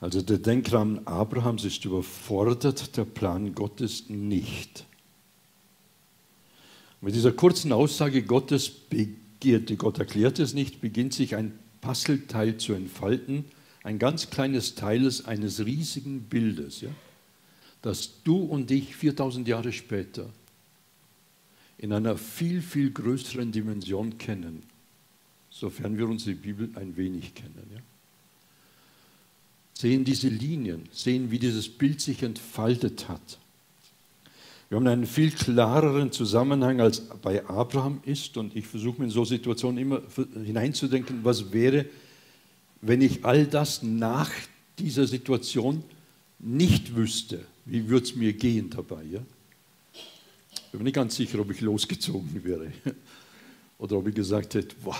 Also 0.00 0.20
der 0.20 0.38
Denkrahmen 0.38 1.06
Abrahams 1.06 1.64
ist 1.64 1.84
überfordert, 1.84 2.96
der 2.96 3.04
Plan 3.04 3.54
Gottes 3.54 4.08
nicht. 4.08 4.84
Mit 7.02 7.14
dieser 7.14 7.32
kurzen 7.32 7.72
Aussage 7.72 8.22
Gottes 8.22 8.70
begiert, 8.70 9.76
Gott 9.76 9.98
erklärt 9.98 10.38
es 10.38 10.54
nicht, 10.54 10.80
beginnt 10.80 11.12
sich 11.12 11.36
ein 11.36 11.52
Puzzleteil 11.82 12.56
zu 12.56 12.72
entfalten, 12.72 13.44
ein 13.82 13.98
ganz 13.98 14.30
kleines 14.30 14.74
Teil 14.74 15.10
eines 15.26 15.66
riesigen 15.66 16.22
Bildes, 16.22 16.80
ja, 16.80 16.90
das 17.82 18.22
du 18.24 18.36
und 18.36 18.70
ich 18.70 18.96
4000 18.96 19.46
Jahre 19.46 19.72
später 19.72 20.30
in 21.76 21.92
einer 21.92 22.16
viel, 22.16 22.62
viel 22.62 22.92
größeren 22.92 23.52
Dimension 23.52 24.16
kennen, 24.16 24.62
sofern 25.50 25.98
wir 25.98 26.08
unsere 26.08 26.36
Bibel 26.36 26.70
ein 26.76 26.96
wenig 26.96 27.34
kennen. 27.34 27.66
Ja 27.74 27.80
sehen 29.82 30.04
diese 30.04 30.28
Linien, 30.28 30.88
sehen, 30.92 31.32
wie 31.32 31.40
dieses 31.40 31.68
Bild 31.68 32.00
sich 32.00 32.22
entfaltet 32.22 33.08
hat. 33.08 33.38
Wir 34.72 34.76
haben 34.76 34.86
einen 34.86 35.04
viel 35.04 35.30
klareren 35.30 36.12
Zusammenhang, 36.12 36.80
als 36.80 37.02
bei 37.02 37.44
Abraham 37.44 38.00
ist. 38.06 38.38
Und 38.38 38.56
ich 38.56 38.66
versuche 38.66 39.00
mir 39.00 39.04
in 39.04 39.10
so 39.10 39.22
Situationen 39.22 39.76
immer 39.76 40.00
hineinzudenken, 40.46 41.22
was 41.24 41.52
wäre, 41.52 41.84
wenn 42.80 43.02
ich 43.02 43.22
all 43.22 43.46
das 43.46 43.82
nach 43.82 44.30
dieser 44.78 45.06
Situation 45.06 45.84
nicht 46.38 46.96
wüsste. 46.96 47.44
Wie 47.66 47.86
würde 47.86 48.06
es 48.06 48.16
mir 48.16 48.32
gehen 48.32 48.70
dabei? 48.70 49.02
Ja? 49.02 49.20
Ich 49.92 50.72
bin 50.72 50.84
nicht 50.84 50.94
ganz 50.94 51.16
sicher, 51.16 51.38
ob 51.40 51.50
ich 51.50 51.60
losgezogen 51.60 52.42
wäre. 52.42 52.72
Oder 53.78 53.98
ob 53.98 54.08
ich 54.08 54.14
gesagt 54.14 54.54
hätte, 54.54 54.74
boah, 54.82 54.96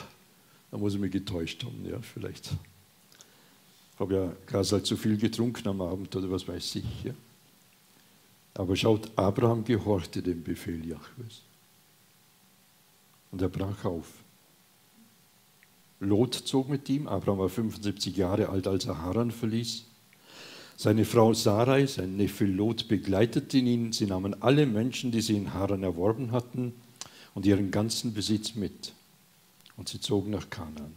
da 0.71 0.77
muss 0.77 0.93
ich 0.93 1.01
mich 1.01 1.13
getäuscht 1.13 1.65
haben. 1.65 1.83
Ja, 1.91 1.99
vielleicht 2.03 2.51
habe 3.99 4.15
ja 4.15 4.33
Gasal 4.45 4.83
zu 4.83 4.99
viel 4.99 5.17
getrunken 5.17 5.67
am 5.67 5.81
Abend 5.81 6.15
oder 6.15 6.31
was 6.31 6.47
weiß 6.47 6.77
ich. 6.77 7.05
Ja? 7.05 7.13
Aber 8.55 8.77
schaut, 8.77 9.11
Abraham 9.17 9.65
gehorchte 9.65 10.23
dem 10.23 10.43
Befehl 10.43 10.87
Jahwes. 10.87 11.43
Und 13.31 13.41
er 13.41 13.49
brach 13.49 13.85
auf. 13.85 14.07
Lot 16.01 16.35
zog 16.35 16.69
mit 16.69 16.89
ihm. 16.89 17.07
Abraham 17.07 17.39
war 17.39 17.49
75 17.49 18.17
Jahre 18.17 18.49
alt, 18.49 18.67
als 18.67 18.87
er 18.87 19.01
Haran 19.01 19.31
verließ. 19.31 19.85
Seine 20.77 21.05
Frau 21.05 21.33
Sarai, 21.33 21.87
sein 21.87 22.17
Neffe 22.17 22.45
Lot, 22.45 22.89
begleiteten 22.89 23.67
ihn. 23.67 23.93
Sie 23.93 24.07
nahmen 24.07 24.43
alle 24.43 24.67
Menschen, 24.67 25.13
die 25.13 25.21
sie 25.21 25.37
in 25.37 25.55
Haran 25.55 25.83
erworben 25.83 26.33
hatten, 26.33 26.75
und 27.35 27.47
ihren 27.47 27.71
ganzen 27.71 28.13
Besitz 28.13 28.55
mit. 28.55 28.93
Und 29.77 29.89
sie 29.89 30.01
zogen 30.01 30.31
nach 30.31 30.51
Kanaan. 30.51 30.93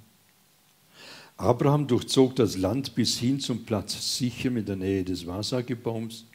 Abraham 1.38 1.88
durchzog 1.88 2.36
das 2.36 2.58
Land 2.58 2.96
bis 2.96 3.18
hin 3.18 3.40
zum 3.40 3.66
Platz 3.66 4.18
Sichem 4.18 4.58
in 4.58 4.66
der 4.66 4.76
Nähe 4.76 5.04
des 5.04 5.28
Wasagebaums. 5.28 6.26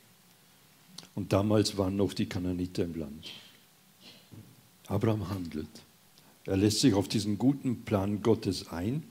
Und 1.14 1.33
damals 1.33 1.76
waren 1.76 1.97
noch 1.97 2.12
die 2.12 2.26
Kananiter 2.26 2.85
im 2.85 2.95
Land. 2.95 3.31
Abraham 4.87 5.29
handelt. 5.29 5.69
Er 6.45 6.57
lässt 6.57 6.81
sich 6.81 6.95
auf 6.95 7.09
diesen 7.09 7.38
guten 7.38 7.83
Plan 7.83 8.23
Gottes 8.23 8.69
ein. 8.69 9.02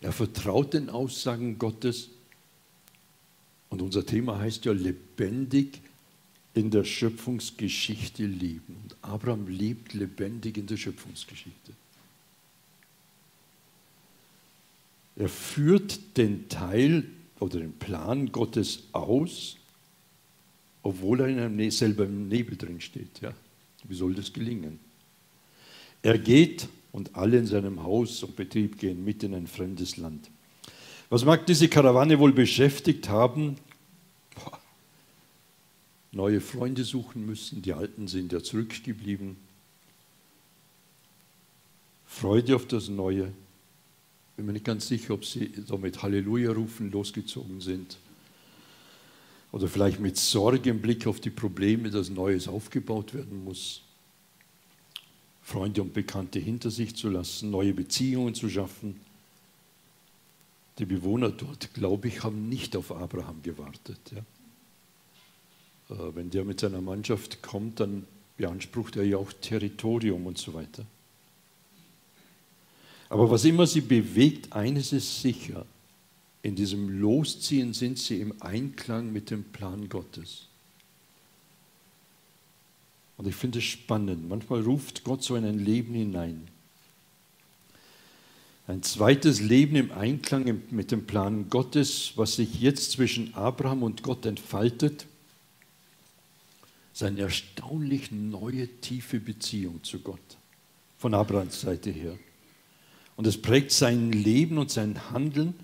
Er 0.00 0.12
vertraut 0.12 0.74
den 0.74 0.90
Aussagen 0.90 1.58
Gottes. 1.58 2.10
Und 3.70 3.82
unser 3.82 4.04
Thema 4.06 4.38
heißt 4.38 4.64
ja 4.64 4.72
lebendig 4.72 5.80
in 6.54 6.70
der 6.70 6.84
Schöpfungsgeschichte 6.84 8.24
leben. 8.24 8.76
Und 8.82 8.96
Abraham 9.02 9.48
lebt 9.48 9.92
lebendig 9.94 10.56
in 10.56 10.66
der 10.66 10.76
Schöpfungsgeschichte. 10.76 11.72
Er 15.16 15.28
führt 15.28 16.16
den 16.16 16.48
Teil 16.48 17.04
oder 17.40 17.58
den 17.58 17.72
Plan 17.72 18.32
Gottes 18.32 18.84
aus, 18.92 19.56
obwohl 20.84 21.20
er 21.20 21.28
in 21.28 21.40
einem, 21.40 21.56
ne-, 21.56 21.70
selber 21.70 22.04
im 22.04 22.28
Nebel 22.28 22.56
drin 22.56 22.80
steht. 22.80 23.20
Ja? 23.20 23.32
Wie 23.84 23.94
soll 23.94 24.14
das 24.14 24.32
gelingen? 24.32 24.78
Er 26.02 26.18
geht 26.18 26.68
und 26.92 27.16
alle 27.16 27.38
in 27.38 27.46
seinem 27.46 27.82
Haus 27.82 28.22
und 28.22 28.36
Betrieb 28.36 28.78
gehen 28.78 29.04
mit 29.04 29.22
in 29.24 29.34
ein 29.34 29.46
fremdes 29.46 29.96
Land. 29.96 30.30
Was 31.08 31.24
mag 31.24 31.46
diese 31.46 31.68
Karawane 31.68 32.18
wohl 32.18 32.32
beschäftigt 32.32 33.08
haben? 33.08 33.56
Neue 36.12 36.40
Freunde 36.40 36.84
suchen 36.84 37.26
müssen, 37.26 37.62
die 37.62 37.72
alten 37.72 38.06
sind 38.06 38.32
ja 38.32 38.42
zurückgeblieben. 38.42 39.36
Freude 42.06 42.54
auf 42.54 42.66
das 42.66 42.88
Neue. 42.88 43.32
Bin 44.36 44.46
mir 44.46 44.52
nicht 44.52 44.64
ganz 44.64 44.86
sicher, 44.86 45.14
ob 45.14 45.24
sie 45.24 45.52
so 45.66 45.78
mit 45.78 46.02
Halleluja 46.02 46.52
rufen 46.52 46.90
losgezogen 46.90 47.60
sind. 47.60 47.96
Oder 49.54 49.68
vielleicht 49.68 50.00
mit 50.00 50.16
Sorge 50.16 50.68
im 50.68 50.80
Blick 50.80 51.06
auf 51.06 51.20
die 51.20 51.30
Probleme, 51.30 51.88
dass 51.88 52.10
Neues 52.10 52.48
aufgebaut 52.48 53.14
werden 53.14 53.44
muss. 53.44 53.82
Freunde 55.42 55.80
und 55.80 55.94
Bekannte 55.94 56.40
hinter 56.40 56.72
sich 56.72 56.96
zu 56.96 57.08
lassen, 57.08 57.52
neue 57.52 57.72
Beziehungen 57.72 58.34
zu 58.34 58.50
schaffen. 58.50 59.00
Die 60.80 60.84
Bewohner 60.84 61.30
dort, 61.30 61.72
glaube 61.72 62.08
ich, 62.08 62.24
haben 62.24 62.48
nicht 62.48 62.74
auf 62.74 62.90
Abraham 62.90 63.44
gewartet. 63.44 64.00
Ja. 64.10 65.94
Äh, 65.94 66.16
wenn 66.16 66.30
der 66.30 66.44
mit 66.44 66.58
seiner 66.58 66.80
Mannschaft 66.80 67.40
kommt, 67.40 67.78
dann 67.78 68.08
beansprucht 68.36 68.96
er 68.96 69.04
ja 69.04 69.18
auch 69.18 69.32
Territorium 69.34 70.26
und 70.26 70.36
so 70.36 70.52
weiter. 70.52 70.84
Aber 73.08 73.30
was 73.30 73.44
immer 73.44 73.68
sie 73.68 73.82
bewegt, 73.82 74.52
eines 74.52 74.92
ist 74.92 75.22
sicher, 75.22 75.64
in 76.44 76.56
diesem 76.56 77.00
Losziehen 77.00 77.72
sind 77.72 77.98
sie 77.98 78.20
im 78.20 78.34
Einklang 78.42 79.10
mit 79.10 79.30
dem 79.30 79.44
Plan 79.44 79.88
Gottes. 79.88 80.46
Und 83.16 83.26
ich 83.26 83.34
finde 83.34 83.60
es 83.60 83.64
spannend. 83.64 84.28
Manchmal 84.28 84.60
ruft 84.60 85.04
Gott 85.04 85.22
so 85.22 85.36
in 85.36 85.46
ein 85.46 85.58
Leben 85.58 85.94
hinein. 85.94 86.46
Ein 88.66 88.82
zweites 88.82 89.40
Leben 89.40 89.76
im 89.76 89.90
Einklang 89.92 90.60
mit 90.70 90.90
dem 90.90 91.06
Plan 91.06 91.48
Gottes, 91.48 92.12
was 92.16 92.36
sich 92.36 92.60
jetzt 92.60 92.92
zwischen 92.92 93.34
Abraham 93.34 93.82
und 93.82 94.02
Gott 94.02 94.26
entfaltet, 94.26 95.06
ist 96.92 97.02
eine 97.02 97.22
erstaunlich 97.22 98.12
neue, 98.12 98.68
tiefe 98.82 99.18
Beziehung 99.18 99.82
zu 99.82 100.00
Gott 100.00 100.20
von 100.98 101.14
Abrahams 101.14 101.62
Seite 101.62 101.88
her. 101.88 102.18
Und 103.16 103.26
es 103.26 103.40
prägt 103.40 103.72
sein 103.72 104.12
Leben 104.12 104.58
und 104.58 104.70
sein 104.70 105.10
Handeln. 105.10 105.54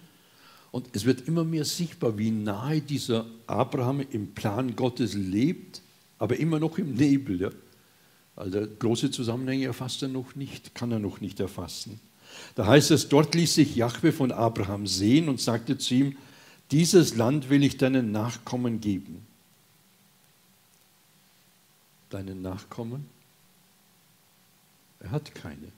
Und 0.71 0.89
es 0.93 1.05
wird 1.05 1.27
immer 1.27 1.45
mehr 1.45 1.65
sichtbar, 1.65 2.17
wie 2.17 2.31
nahe 2.31 2.81
dieser 2.81 3.27
Abraham 3.47 4.05
im 4.11 4.35
Plan 4.35 4.77
Gottes 4.77 5.15
lebt 5.15 5.83
aber 6.21 6.39
immer 6.39 6.61
noch 6.61 6.79
im 6.79 6.95
Nebel. 6.95 7.41
Ja? 7.41 7.51
Also 8.37 8.65
große 8.79 9.11
Zusammenhänge 9.11 9.67
erfasst 9.67 10.03
er 10.03 10.09
noch 10.09 10.37
nicht, 10.37 10.75
kann 10.77 10.93
er 10.93 11.01
noch 11.01 11.21
nicht 11.21 11.41
erfassen. 11.41 11.99
Da 12.55 12.67
heißt 12.67 12.93
es, 12.93 13.09
dort 13.09 13.35
ließ 13.35 13.55
sich 13.55 13.75
Jahwe 13.75 14.13
von 14.13 14.31
Abraham 14.31 14.87
sehen 14.87 15.29
und 15.29 15.41
sagte 15.41 15.79
zu 15.79 15.95
ihm, 15.95 16.17
dieses 16.71 17.17
Land 17.17 17.51
will 17.51 17.65
ich 17.65 17.79
deinen 17.79 18.13
Nachkommen 18.13 18.81
geben. 18.81 19.27
Deinen 22.11 22.43
Nachkommen? 22.43 23.07
Er 25.01 25.11
hat 25.11 25.35
keine. 25.35 25.73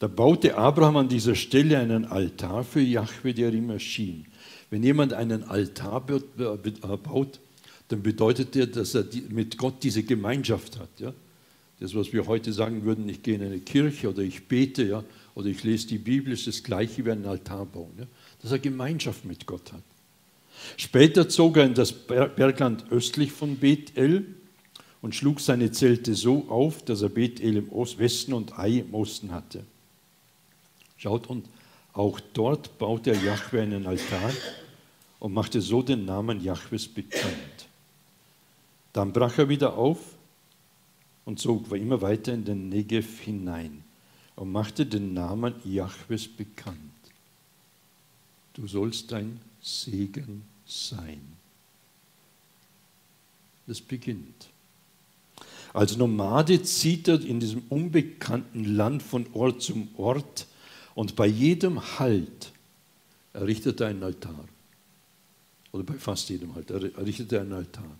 Da 0.00 0.08
baute 0.08 0.56
Abraham 0.56 0.96
an 0.96 1.08
dieser 1.08 1.34
Stelle 1.34 1.78
einen 1.78 2.06
Altar 2.06 2.64
für 2.64 2.80
Jahwe, 2.80 3.34
der 3.34 3.52
ihm 3.52 3.68
erschien. 3.68 4.24
Wenn 4.70 4.82
jemand 4.82 5.12
einen 5.12 5.44
Altar 5.44 6.00
baut, 6.00 7.40
dann 7.88 8.02
bedeutet 8.02 8.54
der, 8.54 8.66
dass 8.66 8.94
er 8.94 9.04
mit 9.28 9.58
Gott 9.58 9.82
diese 9.82 10.02
Gemeinschaft 10.02 10.78
hat. 10.78 10.88
Ja? 10.98 11.12
Das, 11.80 11.94
was 11.94 12.14
wir 12.14 12.26
heute 12.26 12.54
sagen 12.54 12.84
würden, 12.84 13.10
ich 13.10 13.22
gehe 13.22 13.34
in 13.34 13.42
eine 13.42 13.58
Kirche 13.58 14.08
oder 14.08 14.22
ich 14.22 14.48
bete 14.48 14.84
ja, 14.84 15.04
oder 15.34 15.48
ich 15.48 15.62
lese 15.64 15.88
die 15.88 15.98
Bibel, 15.98 16.32
ist 16.32 16.46
das 16.46 16.62
gleiche 16.62 17.04
wie 17.04 17.10
ein 17.10 17.26
Altar 17.26 17.66
bauen. 17.66 17.92
Ja? 17.98 18.06
Dass 18.40 18.52
er 18.52 18.58
Gemeinschaft 18.58 19.26
mit 19.26 19.44
Gott 19.44 19.70
hat. 19.70 19.82
Später 20.78 21.28
zog 21.28 21.58
er 21.58 21.64
in 21.64 21.74
das 21.74 21.92
Bergland 21.92 22.90
östlich 22.90 23.32
von 23.32 23.56
Bethel 23.56 24.24
und 25.02 25.14
schlug 25.14 25.40
seine 25.40 25.72
Zelte 25.72 26.14
so 26.14 26.48
auf, 26.48 26.82
dass 26.86 27.02
er 27.02 27.10
Bethel 27.10 27.56
im 27.58 27.70
Westen 27.70 28.32
und 28.32 28.58
Ai 28.58 28.78
im 28.78 28.94
Osten 28.94 29.32
hatte. 29.32 29.64
Schaut, 31.00 31.28
und 31.28 31.48
auch 31.94 32.20
dort 32.34 32.76
baute 32.76 33.12
er 33.12 33.22
Jahwe 33.22 33.62
einen 33.62 33.86
Altar 33.86 34.32
und 35.18 35.32
machte 35.32 35.62
so 35.62 35.82
den 35.82 36.04
Namen 36.04 36.42
Jahwes 36.44 36.86
bekannt. 36.86 37.68
Dann 38.92 39.10
brach 39.10 39.38
er 39.38 39.48
wieder 39.48 39.78
auf 39.78 39.98
und 41.24 41.38
zog 41.38 41.72
immer 41.72 42.02
weiter 42.02 42.34
in 42.34 42.44
den 42.44 42.68
Negev 42.68 43.18
hinein 43.18 43.82
und 44.36 44.52
machte 44.52 44.84
den 44.84 45.14
Namen 45.14 45.54
Jahwes 45.64 46.28
bekannt. 46.28 46.76
Du 48.52 48.66
sollst 48.66 49.10
ein 49.14 49.40
Segen 49.62 50.42
sein. 50.66 51.22
Das 53.66 53.80
beginnt. 53.80 54.50
Als 55.72 55.96
Nomade 55.96 56.62
zieht 56.62 57.08
er 57.08 57.22
in 57.22 57.40
diesem 57.40 57.62
unbekannten 57.70 58.64
Land 58.76 59.02
von 59.02 59.26
Ort 59.32 59.62
zum 59.62 59.88
Ort 59.96 60.46
und 61.00 61.16
bei 61.16 61.26
jedem 61.26 61.98
Halt 61.98 62.52
errichtet 63.32 63.80
er 63.80 63.86
einen 63.86 64.02
Altar. 64.02 64.44
Oder 65.72 65.82
bei 65.82 65.94
fast 65.94 66.28
jedem 66.28 66.54
Halt 66.54 66.70
errichtet 66.70 67.32
er 67.32 67.40
einen 67.40 67.54
Altar 67.54 67.96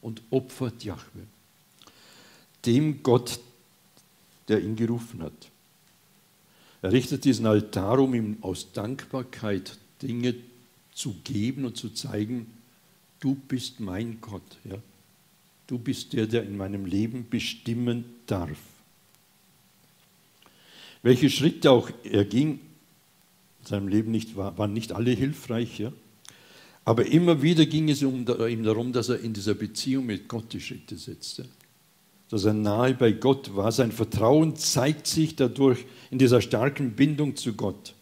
und 0.00 0.22
opfert 0.30 0.84
Jahwe, 0.84 1.26
dem 2.64 3.02
Gott, 3.02 3.40
der 4.46 4.62
ihn 4.62 4.76
gerufen 4.76 5.24
hat. 5.24 5.50
Er 6.82 6.92
richtet 6.92 7.24
diesen 7.24 7.46
Altar, 7.46 7.98
um 7.98 8.14
ihm 8.14 8.36
aus 8.42 8.70
Dankbarkeit 8.72 9.76
Dinge 10.00 10.36
zu 10.92 11.16
geben 11.24 11.64
und 11.64 11.76
zu 11.76 11.88
zeigen, 11.90 12.46
du 13.18 13.34
bist 13.34 13.80
mein 13.80 14.20
Gott. 14.20 14.56
Ja? 14.62 14.76
Du 15.66 15.80
bist 15.80 16.12
der, 16.12 16.28
der 16.28 16.44
in 16.44 16.56
meinem 16.56 16.86
Leben 16.86 17.28
bestimmen 17.28 18.04
darf. 18.28 18.69
Welche 21.02 21.30
Schritte 21.30 21.70
auch 21.70 21.90
er 22.04 22.24
ging, 22.24 22.60
in 23.60 23.66
seinem 23.66 23.88
Leben 23.88 24.10
nicht, 24.10 24.36
waren 24.36 24.72
nicht 24.72 24.92
alle 24.92 25.12
hilfreich. 25.12 25.78
Ja? 25.78 25.92
Aber 26.84 27.06
immer 27.06 27.42
wieder 27.42 27.66
ging 27.66 27.88
es 27.88 28.02
ihm 28.02 28.24
darum, 28.24 28.92
dass 28.92 29.08
er 29.08 29.20
in 29.20 29.32
dieser 29.32 29.54
Beziehung 29.54 30.06
mit 30.06 30.28
Gott 30.28 30.52
die 30.52 30.60
Schritte 30.60 30.96
setzte. 30.96 31.46
Dass 32.30 32.44
er 32.44 32.54
nahe 32.54 32.94
bei 32.94 33.12
Gott 33.12 33.54
war. 33.56 33.72
Sein 33.72 33.92
Vertrauen 33.92 34.56
zeigt 34.56 35.06
sich 35.06 35.36
dadurch 35.36 35.84
in 36.10 36.18
dieser 36.18 36.40
starken 36.40 36.92
Bindung 36.92 37.36
zu 37.36 37.54
Gott. 37.54 37.94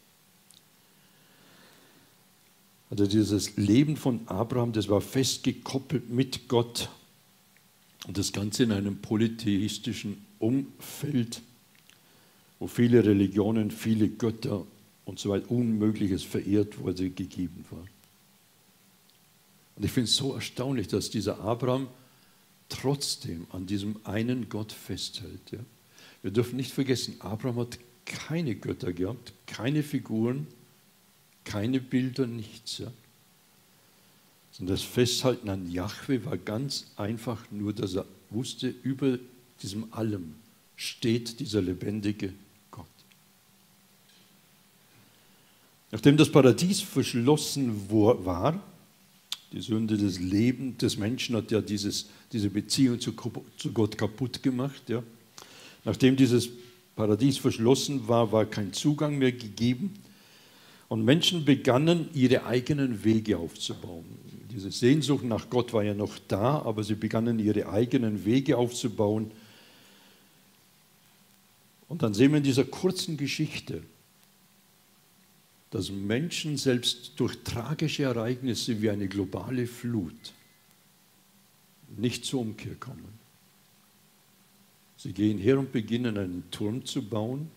Also 2.91 3.07
dieses 3.07 3.57
Leben 3.57 3.97
von 3.97 4.21
Abraham, 4.27 4.73
das 4.73 4.89
war 4.89 5.01
fest 5.01 5.45
gekoppelt 5.45 6.11
mit 6.11 6.49
Gott. 6.49 6.89
Und 8.07 8.17
das 8.17 8.33
Ganze 8.33 8.63
in 8.63 8.73
einem 8.73 8.99
polytheistischen 8.99 10.25
Umfeld, 10.39 11.43
wo 12.59 12.67
viele 12.67 13.05
Religionen, 13.05 13.71
viele 13.71 14.09
Götter 14.09 14.67
und 15.05 15.19
so 15.19 15.31
weiter 15.31 15.51
Unmögliches 15.51 16.23
verehrt 16.23 16.79
wurde, 16.79 17.11
gegeben 17.11 17.65
war. 17.71 17.87
Und 19.77 19.85
ich 19.85 19.93
finde 19.93 20.09
es 20.09 20.17
so 20.17 20.35
erstaunlich, 20.35 20.89
dass 20.89 21.09
dieser 21.11 21.41
Abraham 21.41 21.89
trotzdem 22.69 23.47
an 23.53 23.67
diesem 23.67 23.97
einen 24.05 24.49
Gott 24.49 24.73
festhält. 24.73 25.53
Ja. 25.53 25.61
Wir 26.23 26.31
dürfen 26.31 26.57
nicht 26.57 26.73
vergessen, 26.73 27.17
Abraham 27.21 27.61
hat 27.61 27.79
keine 28.05 28.55
Götter 28.55 28.93
gehabt, 28.93 29.33
keine 29.47 29.83
Figuren, 29.83 30.47
keine 31.45 31.81
Bilder, 31.81 32.27
nichts. 32.27 32.79
Ja. 32.79 32.93
Und 34.59 34.69
das 34.69 34.83
Festhalten 34.83 35.49
an 35.49 35.71
Jahwe 35.71 36.25
war 36.25 36.37
ganz 36.37 36.91
einfach 36.97 37.45
nur, 37.51 37.73
dass 37.73 37.95
er 37.95 38.07
wusste, 38.31 38.69
über 38.83 39.19
diesem 39.63 39.93
Allem 39.93 40.35
steht 40.77 41.41
dieser 41.41 41.63
lebendige 41.63 42.33
Gott. 42.71 42.87
Nachdem 45.91 46.17
das 46.17 46.31
Paradies 46.31 46.81
verschlossen 46.81 47.89
war, 47.91 48.63
die 49.53 49.61
Sünde 49.63 49.97
des 49.97 50.21
Lebens 50.21 50.79
des 50.79 50.99
Menschen 50.99 51.35
hat 51.37 51.51
ja 51.51 51.61
dieses, 51.61 52.07
diese 52.33 52.51
Beziehung 52.51 53.01
zu, 53.01 53.15
zu 53.57 53.73
Gott 53.73 53.97
kaputt 53.97 54.43
gemacht. 54.43 54.83
Ja. 54.89 55.03
Nachdem 55.85 56.17
dieses 56.17 56.51
Paradies 56.95 57.39
verschlossen 57.39 58.07
war, 58.09 58.31
war 58.31 58.45
kein 58.45 58.73
Zugang 58.75 59.17
mehr 59.17 59.33
gegeben. 59.33 59.95
Und 60.89 61.05
Menschen 61.05 61.45
begannen, 61.45 62.09
ihre 62.15 62.45
eigenen 62.45 63.05
Wege 63.05 63.39
aufzubauen. 63.39 64.05
Diese 64.51 64.71
Sehnsucht 64.71 65.25
nach 65.25 65.49
Gott 65.49 65.73
war 65.73 65.85
ja 65.85 65.95
noch 65.95 66.19
da, 66.29 66.63
aber 66.63 66.83
sie 66.83 66.95
begannen, 66.95 67.39
ihre 67.39 67.69
eigenen 67.69 68.25
Wege 68.25 68.57
aufzubauen. 68.57 69.31
Und 71.89 72.03
dann 72.03 72.13
sehen 72.13 72.33
wir 72.33 72.39
in 72.39 72.45
dieser 72.45 72.65
kurzen 72.65 73.17
Geschichte, 73.17 73.83
dass 75.71 75.91
Menschen 75.91 76.57
selbst 76.57 77.13
durch 77.17 77.37
tragische 77.45 78.05
Ereignisse 78.05 78.81
wie 78.81 78.91
eine 78.91 79.09
globale 79.09 79.67
Flut 79.67 80.33
nicht 81.97 82.25
zur 82.25 82.41
Umkehr 82.41 82.75
kommen. 82.75 83.19
Sie 84.97 85.13
gehen 85.13 85.39
her 85.39 85.59
und 85.59 85.73
beginnen 85.73 86.19
einen 86.19 86.51
Turm 86.51 86.85
zu 86.85 87.03
bauen 87.03 87.51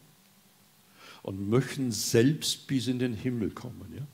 und 1.23 1.49
möchten 1.49 1.91
selbst 1.91 2.67
bis 2.67 2.87
in 2.87 2.99
den 2.99 3.13
Himmel 3.13 3.51
kommen. 3.51 3.93
Ja? 3.95 4.05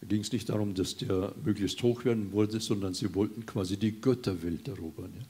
Da 0.00 0.06
ging 0.06 0.20
es 0.20 0.32
nicht 0.32 0.48
darum, 0.48 0.74
dass 0.74 0.96
der 0.96 1.34
möglichst 1.44 1.82
hoch 1.82 2.04
werden 2.04 2.32
wollte, 2.32 2.60
sondern 2.60 2.94
sie 2.94 3.14
wollten 3.14 3.46
quasi 3.46 3.76
die 3.76 4.00
Götterwelt 4.00 4.68
erobern. 4.68 5.12
Ja? 5.18 5.24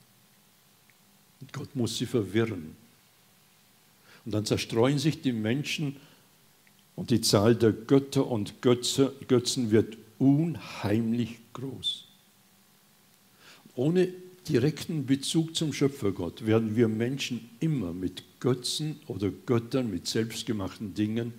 Und 1.41 1.53
Gott 1.53 1.75
muss 1.75 1.99
sie 1.99 2.07
verwirren. 2.07 2.77
Und 4.25 4.35
dann 4.35 4.45
zerstreuen 4.45 4.99
sich 4.99 5.23
die 5.23 5.33
Menschen 5.33 5.97
und 6.99 7.11
die 7.11 7.21
Zahl 7.21 7.55
der 7.55 7.71
Götter 7.71 8.27
und 8.27 8.61
Götze, 8.61 9.15
Götzen 9.29 9.71
wird 9.71 9.97
unheimlich 10.19 11.39
groß. 11.53 12.09
Ohne 13.77 14.09
direkten 14.49 15.07
Bezug 15.07 15.55
zum 15.55 15.73
Schöpfergott 15.73 16.45
werden 16.45 16.75
wir 16.75 16.89
Menschen 16.89 17.51
immer 17.61 17.93
mit 17.93 18.25
Götzen 18.41 18.97
oder 19.07 19.31
Göttern, 19.31 19.93
mit 19.93 20.09
selbstgemachten 20.09 20.95
Dingen 20.95 21.33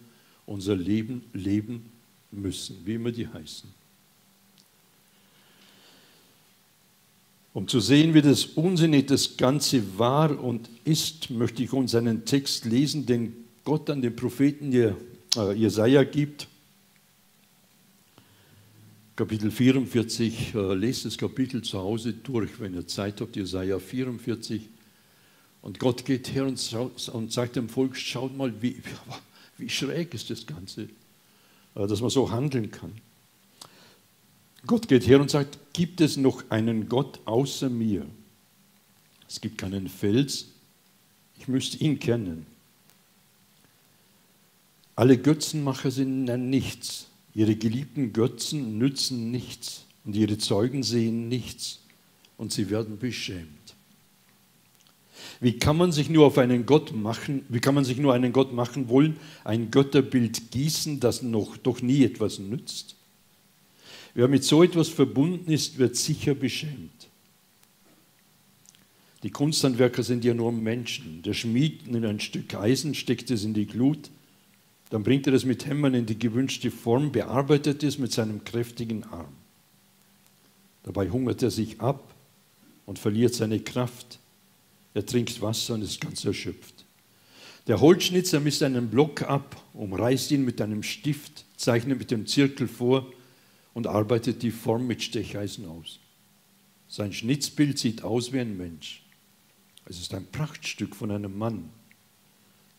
unser 0.45 0.77
Leben 0.77 1.23
leben 1.33 1.91
müssen, 2.31 2.77
wie 2.85 2.93
immer 2.93 3.11
die 3.11 3.27
heißen. 3.27 3.69
Um 7.53 7.67
zu 7.67 7.81
sehen, 7.81 8.13
wie 8.13 8.21
das 8.21 8.45
unsinnig 8.45 9.07
das 9.07 9.35
Ganze 9.35 9.99
war 9.99 10.41
und 10.41 10.69
ist, 10.85 11.29
möchte 11.31 11.63
ich 11.63 11.73
uns 11.73 11.95
einen 11.95 12.23
Text 12.23 12.63
lesen, 12.63 13.05
den 13.05 13.33
Gott 13.65 13.89
an 13.89 14.01
den 14.01 14.15
Propheten 14.15 14.71
äh, 15.35 15.53
Jesaja 15.53 16.03
gibt. 16.03 16.47
Kapitel 19.15 19.51
44, 19.51 20.55
äh, 20.55 20.73
lest 20.75 21.05
das 21.05 21.17
Kapitel 21.17 21.61
zu 21.61 21.79
Hause 21.79 22.13
durch, 22.13 22.59
wenn 22.59 22.73
ihr 22.73 22.87
Zeit 22.87 23.19
habt, 23.19 23.35
Jesaja 23.35 23.79
44. 23.79 24.61
Und 25.61 25.79
Gott 25.79 26.05
geht 26.05 26.33
her 26.33 26.45
und, 26.45 26.73
und 27.13 27.31
sagt 27.33 27.55
dem 27.57 27.67
Volk: 27.67 27.97
Schaut 27.97 28.35
mal, 28.35 28.53
wie, 28.61 28.81
wie 29.57 29.69
schräg 29.69 30.13
ist 30.13 30.29
das 30.29 30.45
Ganze, 30.45 30.83
äh, 31.75 31.87
dass 31.87 32.01
man 32.01 32.09
so 32.09 32.31
handeln 32.31 32.71
kann. 32.71 32.93
Gott 34.65 34.87
geht 34.87 35.07
her 35.07 35.21
und 35.21 35.29
sagt, 35.29 35.57
gibt 35.73 36.01
es 36.01 36.17
noch 36.17 36.43
einen 36.49 36.89
Gott 36.89 37.19
außer 37.25 37.69
mir? 37.69 38.05
Es 39.27 39.39
gibt 39.39 39.57
keinen 39.57 39.87
Fels, 39.87 40.47
ich 41.37 41.47
müsste 41.47 41.77
ihn 41.77 41.99
kennen. 41.99 42.45
Alle 44.99 45.17
Götzenmacher 45.17 45.91
sind 45.91 46.25
nichts. 46.49 47.07
Ihre 47.33 47.55
geliebten 47.55 48.11
Götzen 48.11 48.77
nützen 48.77 49.31
nichts 49.31 49.85
und 50.03 50.13
ihre 50.13 50.37
Zeugen 50.37 50.83
sehen 50.83 51.29
nichts 51.29 51.79
und 52.35 52.51
sie 52.51 52.69
werden 52.69 52.99
beschämt. 52.99 53.47
Wie 55.39 55.57
kann 55.57 55.77
man 55.77 55.93
sich 55.93 56.09
nur 56.09 56.25
auf 56.25 56.37
einen 56.37 56.65
Gott 56.65 56.93
machen, 56.93 57.45
wie 57.47 57.61
kann 57.61 57.75
man 57.75 57.85
sich 57.85 57.97
nur 57.97 58.13
einen 58.13 58.33
Gott 58.33 58.51
machen 58.51 58.89
wollen, 58.89 59.15
ein 59.45 59.71
Götterbild 59.71 60.51
gießen, 60.51 60.99
das 60.99 61.21
noch 61.21 61.55
doch 61.55 61.81
nie 61.81 62.03
etwas 62.03 62.39
nützt? 62.39 62.97
Wer 64.15 64.27
mit 64.27 64.43
so 64.43 64.63
etwas 64.63 64.89
verbunden 64.89 65.49
ist, 65.49 65.77
wird 65.77 65.95
sicher 65.95 66.35
beschämt. 66.35 67.07
Die 69.23 69.31
Kunsthandwerker 69.31 70.03
sind 70.03 70.25
ja 70.25 70.33
nur 70.33 70.51
Menschen. 70.51 71.21
Der 71.21 71.33
Schmied 71.33 71.87
nimmt 71.87 72.05
ein 72.05 72.19
Stück 72.19 72.53
Eisen, 72.53 72.95
steckt 72.95 73.31
es 73.31 73.45
in 73.45 73.53
die 73.53 73.65
Glut, 73.65 74.09
dann 74.89 75.03
bringt 75.03 75.27
er 75.27 75.33
es 75.33 75.45
mit 75.45 75.65
Hämmern 75.65 75.93
in 75.93 76.05
die 76.05 76.17
gewünschte 76.17 76.71
Form, 76.71 77.11
bearbeitet 77.11 77.83
es 77.83 77.97
mit 77.97 78.11
seinem 78.11 78.43
kräftigen 78.43 79.03
Arm. 79.03 79.33
Dabei 80.83 81.09
hungert 81.09 81.43
er 81.43 81.51
sich 81.51 81.79
ab 81.79 82.15
und 82.85 82.97
verliert 82.97 83.35
seine 83.35 83.59
Kraft. 83.59 84.19
Er 84.93 85.05
trinkt 85.05 85.41
Wasser 85.41 85.75
und 85.75 85.83
ist 85.83 86.01
ganz 86.01 86.25
erschöpft. 86.25 86.85
Der 87.67 87.81
Holzschnitzer 87.81 88.39
misst 88.39 88.63
einen 88.63 88.89
Block 88.89 89.21
ab, 89.21 89.61
umreißt 89.73 90.31
ihn 90.31 90.43
mit 90.43 90.59
einem 90.59 90.81
Stift, 90.81 91.45
zeichnet 91.55 91.99
mit 91.99 92.09
dem 92.09 92.25
Zirkel 92.25 92.67
vor 92.67 93.11
und 93.75 93.85
arbeitet 93.85 94.41
die 94.41 94.49
Form 94.49 94.87
mit 94.87 95.03
Stecheisen 95.03 95.65
aus. 95.67 95.99
Sein 96.87 97.13
Schnitzbild 97.13 97.77
sieht 97.77 98.01
aus 98.01 98.33
wie 98.33 98.39
ein 98.39 98.57
Mensch. 98.57 99.03
Es 99.85 99.99
ist 99.99 100.15
ein 100.15 100.25
Prachtstück 100.31 100.95
von 100.95 101.11
einem 101.11 101.37
Mann. 101.37 101.69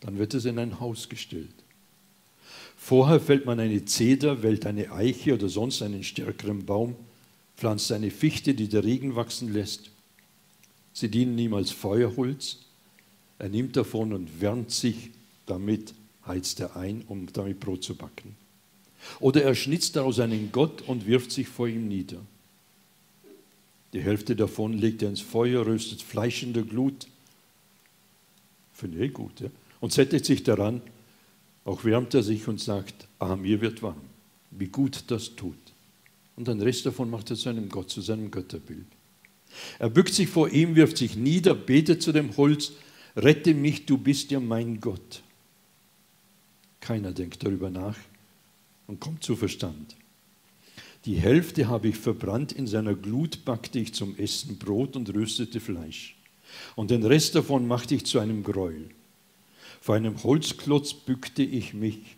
Dann 0.00 0.18
wird 0.18 0.34
es 0.34 0.44
in 0.44 0.58
ein 0.58 0.80
Haus 0.80 1.08
gestellt. 1.08 1.54
Vorher 2.82 3.20
fällt 3.20 3.44
man 3.44 3.60
eine 3.60 3.84
Zeder, 3.84 4.42
wählt 4.42 4.64
eine 4.64 4.90
Eiche 4.90 5.34
oder 5.34 5.50
sonst 5.50 5.82
einen 5.82 6.02
stärkeren 6.02 6.64
Baum, 6.64 6.96
pflanzt 7.56 7.92
eine 7.92 8.10
Fichte, 8.10 8.54
die 8.54 8.68
der 8.68 8.82
Regen 8.82 9.14
wachsen 9.14 9.52
lässt. 9.52 9.90
Sie 10.94 11.10
dienen 11.10 11.38
ihm 11.38 11.52
als 11.52 11.70
Feuerholz. 11.70 12.56
Er 13.38 13.50
nimmt 13.50 13.76
davon 13.76 14.14
und 14.14 14.40
wärmt 14.40 14.70
sich 14.70 15.10
damit, 15.44 15.92
heizt 16.26 16.58
er 16.58 16.74
ein, 16.74 17.04
um 17.06 17.30
damit 17.32 17.60
Brot 17.60 17.84
zu 17.84 17.94
backen. 17.94 18.34
Oder 19.20 19.42
er 19.42 19.54
schnitzt 19.54 19.94
daraus 19.94 20.18
einen 20.18 20.50
Gott 20.50 20.82
und 20.82 21.06
wirft 21.06 21.32
sich 21.32 21.48
vor 21.48 21.68
ihm 21.68 21.86
nieder. 21.86 22.18
Die 23.92 24.00
Hälfte 24.00 24.34
davon 24.34 24.72
legt 24.72 25.02
er 25.02 25.10
ins 25.10 25.20
Feuer, 25.20 25.66
röstet 25.66 26.00
Fleisch 26.02 26.42
in 26.42 26.54
der 26.54 26.62
Glut. 26.62 27.06
Finde 28.72 29.04
ich 29.04 29.12
gut. 29.12 29.38
Ja? 29.40 29.48
Und 29.80 29.92
sättigt 29.92 30.24
sich 30.24 30.42
daran. 30.42 30.80
Auch 31.64 31.84
wärmt 31.84 32.14
er 32.14 32.22
sich 32.22 32.48
und 32.48 32.60
sagt, 32.60 33.08
ah, 33.18 33.36
mir 33.36 33.60
wird 33.60 33.82
warm. 33.82 34.00
Wie 34.50 34.68
gut 34.68 35.04
das 35.08 35.36
tut. 35.36 35.56
Und 36.36 36.48
den 36.48 36.60
Rest 36.60 36.86
davon 36.86 37.10
macht 37.10 37.30
er 37.30 37.36
zu 37.36 37.48
einem 37.48 37.68
Gott, 37.68 37.90
zu 37.90 38.00
seinem 38.00 38.30
Götterbild. 38.30 38.86
Er 39.78 39.90
bückt 39.90 40.14
sich 40.14 40.28
vor 40.28 40.48
ihm, 40.50 40.74
wirft 40.74 40.96
sich 40.96 41.16
nieder, 41.16 41.54
betet 41.54 42.02
zu 42.02 42.12
dem 42.12 42.36
Holz, 42.36 42.72
rette 43.16 43.52
mich, 43.54 43.86
du 43.86 43.98
bist 43.98 44.30
ja 44.30 44.40
mein 44.40 44.80
Gott. 44.80 45.22
Keiner 46.80 47.12
denkt 47.12 47.44
darüber 47.44 47.70
nach 47.70 47.96
und 48.86 49.00
kommt 49.00 49.22
zu 49.22 49.36
Verstand. 49.36 49.96
Die 51.04 51.16
Hälfte 51.16 51.68
habe 51.68 51.88
ich 51.88 51.96
verbrannt, 51.96 52.52
in 52.52 52.66
seiner 52.66 52.94
Glut 52.94 53.44
backte 53.44 53.78
ich 53.78 53.94
zum 53.94 54.16
Essen 54.16 54.58
Brot 54.58 54.96
und 54.96 55.12
röstete 55.14 55.60
Fleisch. 55.60 56.16
Und 56.76 56.90
den 56.90 57.04
Rest 57.04 57.34
davon 57.34 57.66
machte 57.66 57.94
ich 57.94 58.04
zu 58.06 58.18
einem 58.18 58.42
Gräuel. 58.42 58.88
Vor 59.80 59.94
einem 59.94 60.22
Holzklotz 60.22 60.92
bückte 60.92 61.42
ich 61.42 61.74
mich. 61.74 62.16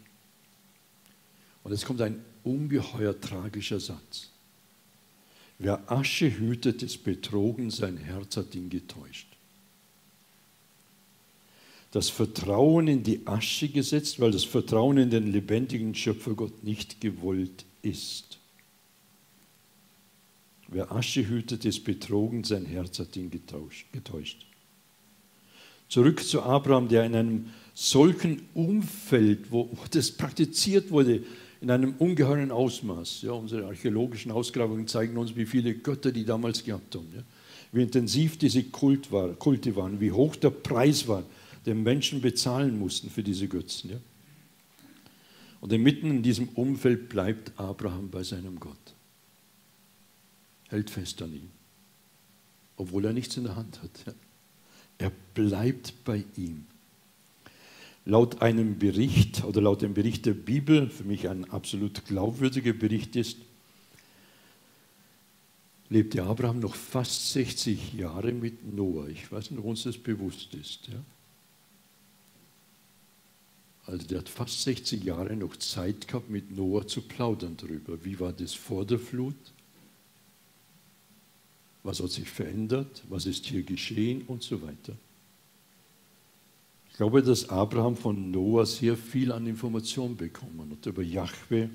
Und 1.63 1.73
es 1.73 1.85
kommt 1.85 2.01
ein 2.01 2.25
ungeheuer 2.43 3.19
tragischer 3.21 3.79
Satz. 3.79 4.31
Wer 5.59 5.91
Asche 5.91 6.39
hütet, 6.39 6.83
ist 6.83 7.05
betrogen, 7.05 7.71
sein 7.71 7.97
Herz 7.97 8.37
hat 8.37 8.53
ihn 8.55 8.69
getäuscht. 8.69 9.29
Das 11.93 12.09
Vertrauen 12.09 12.89
in 12.89 13.05
die 13.05 13.25
Asche 13.27 13.69
gesetzt, 13.69 14.19
weil 14.19 14.33
das 14.33 14.45
Vertrauen 14.45 14.97
in 14.97 15.11
den 15.11 15.31
lebendigen 15.31 15.95
Schöpfergott 15.95 16.65
nicht 16.65 17.01
gewollt 17.01 17.65
ist. 17.83 18.39
Wer 20.67 20.91
Asche 20.91 21.29
hütet, 21.29 21.65
ist 21.65 21.85
betrogen, 21.85 22.45
sein 22.45 22.65
Herz 22.65 22.99
hat 22.99 23.15
ihn 23.15 23.31
getäuscht. 23.31 24.47
Zurück 25.93 26.25
zu 26.25 26.41
Abraham, 26.41 26.89
der 26.89 27.05
in 27.05 27.15
einem 27.15 27.51
solchen 27.75 28.41
Umfeld, 28.55 29.53
wo 29.53 29.69
das 29.91 30.11
praktiziert 30.11 30.91
wurde, 30.91 31.23
in 31.61 31.71
einem 31.71 31.93
ungeheuren 31.99 32.51
Ausmaß. 32.51 33.21
Ja, 33.21 33.33
unsere 33.33 33.67
archäologischen 33.67 34.33
Ausgrabungen 34.33 34.89
zeigen 34.89 35.19
uns, 35.19 35.37
wie 35.37 35.45
viele 35.45 35.75
Götter 35.75 36.11
die 36.11 36.25
damals 36.25 36.65
gehabt 36.65 36.95
haben. 36.95 37.09
Ja. 37.15 37.23
Wie 37.73 37.83
intensiv 37.83 38.39
diese 38.39 38.63
Kult 38.63 39.13
war, 39.13 39.35
Kulte 39.35 39.77
waren, 39.77 40.01
wie 40.01 40.11
hoch 40.11 40.35
der 40.37 40.49
Preis 40.49 41.07
war, 41.09 41.25
den 41.67 41.83
Menschen 41.83 42.23
bezahlen 42.23 42.79
mussten 42.79 43.11
für 43.11 43.23
diese 43.23 43.47
Götzen. 43.47 43.91
Ja. 43.91 43.99
Und 45.61 45.75
inmitten 45.75 46.11
in 46.11 46.23
diesem 46.23 46.49
Umfeld 46.55 47.11
bleibt 47.11 47.53
Abraham 47.61 48.09
bei 48.09 48.23
seinem 48.23 48.59
Gott. 48.59 48.95
Hält 50.71 50.89
fest 50.89 51.21
an 51.21 51.35
ihm, 51.35 51.51
obwohl 52.79 53.05
er 53.05 53.13
nichts 53.13 53.37
in 53.37 53.45
der 53.45 53.57
Hand 53.57 53.83
hat. 53.83 53.91
Ja. 54.07 54.15
Er 54.99 55.13
bleibt 55.35 56.05
bei 56.05 56.25
ihm. 56.37 56.67
Laut 58.05 58.43
einem 58.43 58.79
Bericht 58.79 59.45
oder 59.45 59.61
laut 59.61 59.83
dem 59.83 59.95
Bericht 59.95 60.27
der 60.27 60.35
Bibel, 60.35 60.89
für 60.91 61.05
mich 61.05 61.29
ein 61.29 61.49
absolut 61.51 62.05
glaubwürdiger 62.07 62.73
Bericht 62.73 63.15
ist, 63.15 63.37
lebte 65.89 66.23
Abraham 66.23 66.59
noch 66.59 66.75
fast 66.75 67.33
60 67.33 67.93
Jahre 67.95 68.33
mit 68.33 68.75
Noah. 68.75 69.09
Ich 69.09 69.31
weiß 69.31 69.51
nicht, 69.51 69.61
ob 69.61 69.67
uns 69.67 69.85
das 69.85 69.99
bewusst 69.99 70.55
ist. 70.55 70.89
Ja? 70.89 70.95
Also 73.87 74.07
der 74.07 74.19
hat 74.19 74.29
fast 74.29 74.63
60 74.63 75.05
Jahre 75.05 75.37
noch 75.37 75.57
Zeit 75.57 76.09
gehabt, 76.09 76.31
mit 76.31 76.57
Noah 76.57 76.87
zu 76.87 77.03
plaudern 77.03 77.57
darüber. 77.57 78.05
Wie 78.05 78.19
war 78.19 78.33
das 78.33 78.55
vor 78.55 78.85
der 78.85 78.99
Flut? 78.99 79.37
Was 81.83 82.01
hat 82.01 82.11
sich 82.11 82.29
verändert? 82.29 83.03
Was 83.09 83.27
ist 83.27 83.47
hier 83.47 83.63
geschehen? 83.63 84.23
Und 84.23 84.43
so 84.43 84.63
weiter. 84.63 84.97
Ich 86.91 86.97
glaube, 86.97 87.23
dass 87.23 87.49
Abraham 87.49 87.97
von 87.97 88.31
Noah 88.31 88.67
sehr 88.67 88.97
viel 88.97 89.33
an 89.33 89.47
Informationen 89.47 90.17
bekommen 90.17 90.71
hat 90.71 90.87
über 90.87 91.03
Jahwe, 91.03 91.71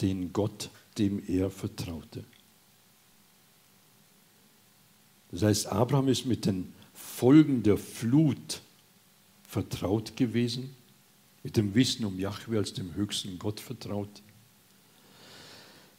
den 0.00 0.32
Gott, 0.32 0.70
dem 0.96 1.22
er 1.28 1.50
vertraute. 1.50 2.24
Das 5.30 5.42
heißt, 5.42 5.66
Abraham 5.66 6.08
ist 6.08 6.24
mit 6.24 6.46
den 6.46 6.72
Folgen 6.94 7.62
der 7.62 7.76
Flut 7.76 8.62
vertraut 9.46 10.16
gewesen, 10.16 10.74
mit 11.42 11.56
dem 11.56 11.74
Wissen 11.74 12.04
um 12.06 12.18
Jahwe 12.18 12.58
als 12.58 12.72
dem 12.72 12.94
höchsten 12.94 13.38
Gott 13.38 13.60
vertraut. 13.60 14.22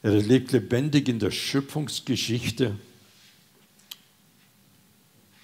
Er 0.01 0.13
lebt 0.13 0.51
lebendig 0.51 1.07
in 1.07 1.19
der 1.19 1.31
Schöpfungsgeschichte 1.31 2.75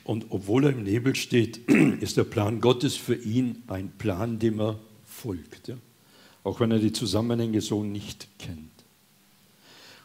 und 0.05 0.27
obwohl 0.29 0.65
er 0.65 0.69
im 0.69 0.83
Nebel 0.83 1.15
steht, 1.15 1.67
ist 1.99 2.15
der 2.15 2.23
Plan 2.23 2.61
Gottes 2.61 2.95
für 2.95 3.15
ihn 3.15 3.63
ein 3.67 3.91
Plan, 3.97 4.39
dem 4.39 4.61
er 4.61 4.79
folgt, 5.03 5.67
ja? 5.67 5.77
auch 6.43 6.59
wenn 6.59 6.71
er 6.71 6.79
die 6.79 6.93
Zusammenhänge 6.93 7.59
so 7.59 7.83
nicht 7.83 8.27
kennt. 8.37 8.69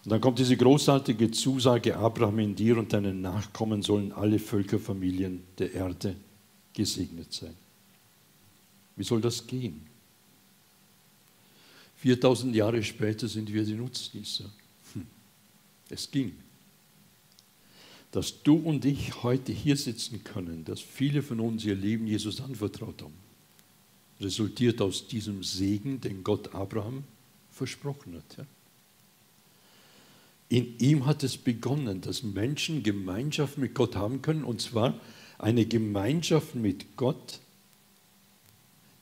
Und 0.03 0.11
dann 0.11 0.23
kommt 0.23 0.39
diese 0.39 0.57
großartige 0.57 1.31
Zusage, 1.31 1.97
Abraham, 1.97 2.39
in 2.39 2.57
dir 2.57 2.79
und 2.79 2.95
deinen 2.95 3.21
Nachkommen 3.21 3.83
sollen 3.83 4.13
alle 4.13 4.39
Völkerfamilien 4.39 5.43
der 5.59 5.75
Erde 5.75 6.17
gesegnet 6.73 7.31
sein. 7.35 7.55
Wie 8.97 9.05
soll 9.05 9.21
das 9.21 9.47
gehen? 9.47 9.83
4000 11.97 12.57
Jahre 12.57 12.83
später 12.83 13.29
sind 13.29 13.53
wir 13.53 13.63
die 13.63 13.75
Nutznießer. 13.75 14.47
Hm. 14.95 15.07
Es 15.91 16.11
ging. 16.11 16.33
Dass 18.13 18.43
du 18.43 18.57
und 18.57 18.85
ich 18.85 19.23
heute 19.23 19.53
hier 19.53 19.77
sitzen 19.77 20.25
können, 20.25 20.65
dass 20.65 20.81
viele 20.81 21.23
von 21.23 21.41
uns 21.41 21.65
ihr 21.65 21.77
Leben 21.77 22.07
Jesus 22.07 22.41
anvertraut 22.41 23.03
haben, 23.03 23.15
resultiert 24.21 24.83
aus 24.83 25.07
diesem 25.07 25.43
Segen, 25.43 26.01
den 26.01 26.25
Gott 26.25 26.55
Abraham 26.55 27.05
versprochen 27.51 28.17
hat. 28.17 28.47
In 30.49 30.79
ihm 30.79 31.07
hat 31.07 31.23
es 31.23 31.37
begonnen, 31.37 32.01
dass 32.01 32.25
Menschen 32.25 32.83
Gemeinschaft 32.83 33.57
mit 33.57 33.75
Gott 33.75 33.95
haben 33.95 34.21
können, 34.21 34.43
und 34.43 34.61
zwar 34.61 34.99
eine 35.39 35.65
Gemeinschaft 35.65 36.57
mit 36.57 36.97
Gott, 36.97 37.39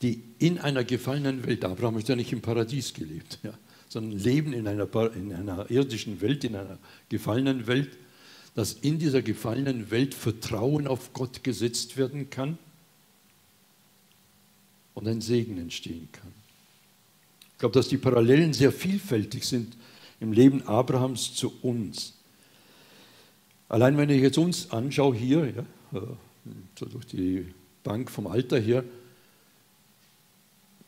die 0.03 0.23
in 0.39 0.59
einer 0.59 0.85
gefallenen 0.85 1.47
Welt, 1.47 1.65
Abraham 1.65 1.97
hat 1.97 2.09
ja 2.09 2.17
nicht 2.17 2.33
im 2.33 2.43
Paradies 2.43 2.95
gelebt, 2.95 3.39
ja, 3.43 3.55
sondern 3.89 4.19
leben 4.19 4.53
in 4.53 4.69
einer, 4.69 4.87
in 5.15 5.33
einer 5.33 5.71
irdischen 5.71 6.21
Welt, 6.21 6.45
in 6.45 6.55
einer 6.55 6.79
gefallenen 7.09 7.67
Welt, 7.67 7.97
dass 8.55 8.73
in 8.73 8.99
dieser 8.99 9.23
gefallenen 9.23 9.91
Welt 9.91 10.15
Vertrauen 10.15 10.87
auf 10.87 11.13
Gott 11.13 11.45
gesetzt 11.45 11.97
werden 11.97 12.31
kann 12.31 12.59
und 14.95 15.07
ein 15.07 15.21
Segen 15.21 15.59
entstehen 15.59 16.09
kann. 16.13 16.33
Ich 17.53 17.59
glaube, 17.59 17.75
dass 17.75 17.89
die 17.89 17.99
Parallelen 17.99 18.53
sehr 18.53 18.73
vielfältig 18.73 19.45
sind 19.45 19.77
im 20.21 20.33
Leben 20.33 20.63
Abrahams 20.63 21.35
zu 21.35 21.53
uns. 21.63 22.15
Allein 23.69 23.97
wenn 23.97 24.11
ich 24.11 24.23
jetzt 24.23 24.39
uns 24.39 24.71
anschaue 24.71 25.15
hier, 25.15 25.67
ja, 25.93 26.03
so 26.79 26.87
durch 26.87 27.07
die 27.07 27.47
Bank 27.85 28.11
vom 28.11 28.27
Alter 28.27 28.59
her, 28.59 28.85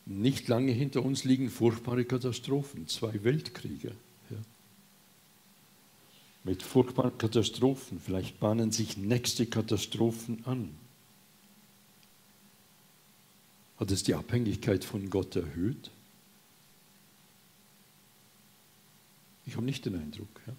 nicht 0.06 0.48
lange 0.48 0.72
hinter 0.72 1.04
uns 1.04 1.24
liegen 1.24 1.50
furchtbare 1.50 2.04
Katastrophen, 2.04 2.88
zwei 2.88 3.22
Weltkriege. 3.22 3.92
Ja. 4.30 4.36
Mit 6.42 6.62
furchtbaren 6.62 7.16
Katastrophen, 7.18 8.00
vielleicht 8.00 8.40
bahnen 8.40 8.72
sich 8.72 8.96
nächste 8.96 9.46
Katastrophen 9.46 10.44
an. 10.46 10.70
Hat 13.76 13.90
es 13.90 14.02
die 14.02 14.14
Abhängigkeit 14.14 14.84
von 14.84 15.10
Gott 15.10 15.36
erhöht? 15.36 15.90
Ich 19.46 19.56
habe 19.56 19.66
nicht 19.66 19.84
den 19.84 19.96
Eindruck. 19.96 20.28
Ja. 20.46 20.52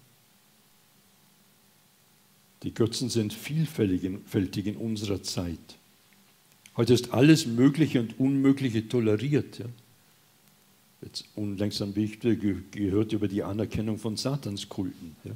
Die 2.62 2.74
Götzen 2.74 3.08
sind 3.08 3.32
vielfältig 3.32 4.66
in 4.66 4.76
unserer 4.76 5.22
Zeit. 5.22 5.58
Heute 6.76 6.94
ist 6.94 7.12
alles 7.12 7.46
Mögliche 7.46 8.00
und 8.00 8.20
Unmögliche 8.20 8.88
toleriert. 8.88 9.58
Ja. 9.58 9.66
Jetzt 11.00 11.24
unlängst 11.34 11.80
haben 11.80 11.96
wir 11.96 12.08
gehört 12.16 13.12
über 13.12 13.28
die 13.28 13.42
Anerkennung 13.42 13.98
von 13.98 14.16
Satanskulten. 14.16 15.16
Ja. 15.24 15.32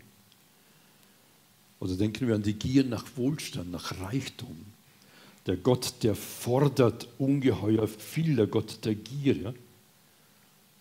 Oder 1.81 1.97
denken 1.97 2.27
wir 2.27 2.35
an 2.35 2.43
die 2.43 2.55
Gier 2.55 2.85
nach 2.85 3.05
Wohlstand, 3.17 3.71
nach 3.71 4.01
Reichtum. 4.01 4.57
Der 5.47 5.57
Gott, 5.57 5.95
der 6.03 6.15
fordert 6.15 7.09
ungeheuer 7.19 7.87
viel, 7.87 8.37
der 8.37 8.47
Gott 8.47 8.85
der 8.85 8.95
Gier. 8.95 9.37
Ja 9.37 9.55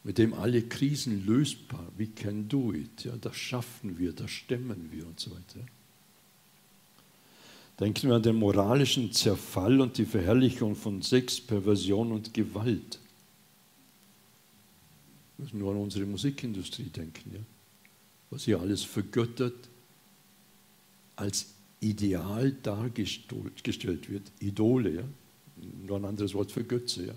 mit 0.05 0.19
dem 0.19 0.36
alle 0.36 0.62
Krisen 0.62 1.25
lösbar, 1.25 1.84
we 1.97 2.05
can 2.05 2.47
do 2.47 2.71
it, 2.71 3.05
ja, 3.05 3.13
das 3.19 3.36
schaffen 3.36 3.97
wir, 3.97 4.13
das 4.13 4.29
stemmen 4.29 4.89
wir 4.91 5.08
und 5.08 5.19
so 5.19 5.31
weiter. 5.31 5.65
Denken 7.79 8.10
wir 8.10 8.15
an 8.15 8.21
den 8.21 8.36
moralischen 8.36 9.12
Zerfall 9.12 9.81
und 9.81 9.97
die 9.97 10.05
Verherrlichung 10.05 10.75
von 10.75 11.01
Sex, 11.01 11.41
Perversion 11.41 12.12
und 12.12 12.36
Gewalt. 12.36 12.99
Wir 15.38 15.45
müssen 15.45 15.58
nur 15.58 15.71
an 15.71 15.79
unsere 15.79 16.05
Musikindustrie 16.05 16.89
denken, 16.89 17.31
ja? 17.34 17.41
was 18.29 18.43
hier 18.43 18.60
alles 18.60 18.84
vergöttert 18.84 19.55
als 21.15 21.47
Ideal 21.80 22.51
dargestellt 22.63 24.10
wird. 24.10 24.32
Idole, 24.39 24.89
ja? 24.95 25.04
nur 25.86 25.97
ein 25.97 26.06
anderes 26.06 26.34
Wort 26.34 26.51
für 26.51 26.63
Götze, 26.63 27.08
ja? 27.08 27.13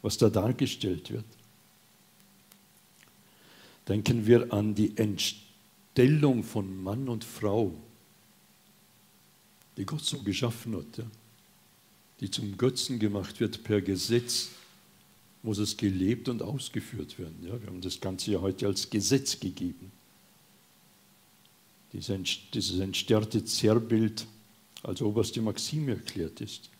was 0.00 0.18
da 0.18 0.30
dargestellt 0.30 1.10
wird. 1.10 1.24
Denken 3.88 4.26
wir 4.26 4.52
an 4.52 4.74
die 4.74 4.96
Entstellung 4.96 6.44
von 6.44 6.82
Mann 6.82 7.08
und 7.08 7.24
Frau, 7.24 7.72
die 9.76 9.84
Gott 9.84 10.04
so 10.04 10.18
geschaffen 10.18 10.76
hat, 10.76 10.98
ja, 10.98 11.04
die 12.20 12.30
zum 12.30 12.56
Götzen 12.56 12.98
gemacht 12.98 13.40
wird 13.40 13.64
per 13.64 13.80
Gesetz, 13.80 14.50
muss 15.42 15.58
es 15.58 15.76
gelebt 15.76 16.28
und 16.28 16.40
ausgeführt 16.42 17.18
werden. 17.18 17.36
Ja. 17.42 17.60
Wir 17.60 17.66
haben 17.66 17.80
das 17.80 18.00
Ganze 18.00 18.30
ja 18.32 18.40
heute 18.40 18.66
als 18.66 18.88
Gesetz 18.88 19.40
gegeben. 19.40 19.90
Dieses 21.92 22.78
entsterrte 22.78 23.44
Zerrbild 23.44 24.26
als 24.82 25.02
oberste 25.02 25.42
Maxime 25.42 25.92
erklärt 25.92 26.40
ist. 26.40 26.70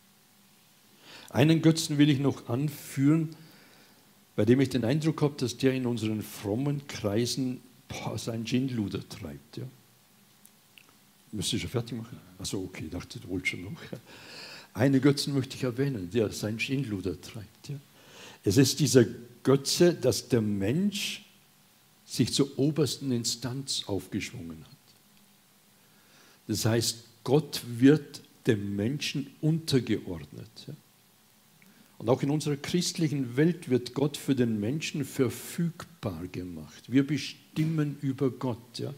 Einen 1.31 1.63
Götzen 1.63 1.99
will 1.99 2.11
ich 2.11 2.19
noch 2.19 2.49
anführen, 2.49 3.35
bei 4.37 4.45
dem 4.45 4.61
ich 4.61 4.71
den 4.71 4.85
Eindruck 4.85 5.23
habe, 5.23 5.35
dass 5.37 5.57
der 5.57 5.73
in 5.73 5.87
unseren 5.87 6.23
frommen 6.23 6.87
Kreisen 6.87 7.61
boah, 7.89 8.19
sein 8.19 8.45
Ginluder 8.45 9.07
treibt. 9.09 9.59
Ja. 9.59 9.65
Müsste 11.33 11.57
ich 11.57 11.63
schon 11.63 11.71
fertig 11.71 11.97
machen? 11.97 12.19
Also 12.39 12.63
okay, 12.63 12.89
dachte 12.91 13.21
du 13.21 13.29
wohl 13.29 13.45
schon 13.45 13.65
noch. 13.65 13.81
Eine 14.75 15.01
Götzen 15.01 15.35
möchte 15.35 15.57
ich 15.57 15.63
erwähnen, 15.65 16.11
der 16.11 16.31
sein 16.33 16.57
Ginluder 16.57 17.21
treibt. 17.21 17.69
Ja. 17.69 17.77
Es 18.45 18.57
ist 18.57 18.81
dieser 18.81 19.05
Götze, 19.43 19.95
dass 19.95 20.29
der 20.29 20.41
Mensch 20.41 21.25
sich 22.05 22.33
zur 22.33 22.59
obersten 22.59 23.13
Instanz 23.13 23.85
aufgeschwungen 23.87 24.65
hat. 24.65 24.72
Das 26.49 26.65
heißt, 26.65 27.05
Gott 27.25 27.63
wird 27.67 28.23
dem 28.47 28.77
Menschen 28.77 29.31
untergeordnet. 29.41 30.69
Und 31.99 32.09
auch 32.09 32.23
in 32.23 32.31
unserer 32.31 32.57
christlichen 32.57 33.37
Welt 33.37 33.69
wird 33.69 33.95
Gott 33.95 34.17
für 34.17 34.35
den 34.35 34.59
Menschen 34.59 35.05
verfügbar 35.05 36.27
gemacht. 36.33 36.91
Wir 36.91 37.07
bestimmen 37.07 37.97
über 38.01 38.29
Gott. 38.31 38.79
Ja? 38.79 38.93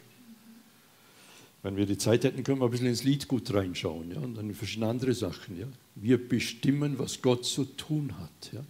Wenn 1.62 1.76
wir 1.76 1.84
die 1.84 1.98
Zeit 1.98 2.24
hätten, 2.24 2.44
können 2.44 2.60
wir 2.60 2.64
ein 2.64 2.70
bisschen 2.70 2.86
ins 2.86 3.04
Liedgut 3.04 3.52
reinschauen 3.52 4.10
ja? 4.10 4.20
und 4.20 4.36
dann 4.36 4.54
verschiedene 4.54 4.88
andere 4.88 5.12
Sachen. 5.12 5.58
Ja? 5.58 5.66
Wir 5.96 6.16
bestimmen, 6.16 6.98
was 6.98 7.20
Gott 7.20 7.44
zu 7.44 7.64
tun 7.64 8.14
hat. 8.18 8.52
Ja? 8.52 8.64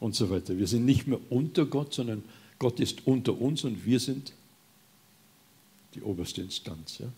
Und 0.00 0.14
so 0.14 0.30
weiter. 0.30 0.56
Wir 0.56 0.66
sind 0.66 0.86
nicht 0.86 1.06
mehr 1.06 1.20
unter 1.28 1.66
Gott, 1.66 1.92
sondern 1.92 2.24
Gott 2.58 2.80
ist 2.80 3.06
unter 3.06 3.38
uns 3.38 3.64
und 3.64 3.84
wir 3.84 4.00
sind 4.00 4.32
die 5.94 6.00
oberste 6.00 6.40
Instanz. 6.40 6.96
Ja? 6.96 7.08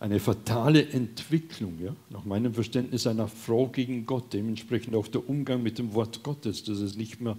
Eine 0.00 0.20
fatale 0.20 0.88
Entwicklung, 0.90 1.78
ja, 1.82 1.94
nach 2.10 2.24
meinem 2.24 2.54
Verständnis 2.54 3.06
einer 3.06 3.26
Frau 3.26 3.66
gegen 3.66 4.06
Gott, 4.06 4.32
dementsprechend 4.32 4.94
auch 4.94 5.08
der 5.08 5.28
Umgang 5.28 5.62
mit 5.62 5.78
dem 5.78 5.92
Wort 5.94 6.22
Gottes, 6.22 6.62
dass 6.64 6.78
es 6.78 6.96
nicht 6.96 7.20
mehr 7.20 7.36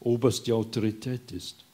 oberste 0.00 0.54
Autorität 0.54 1.30
ist. 1.30 1.64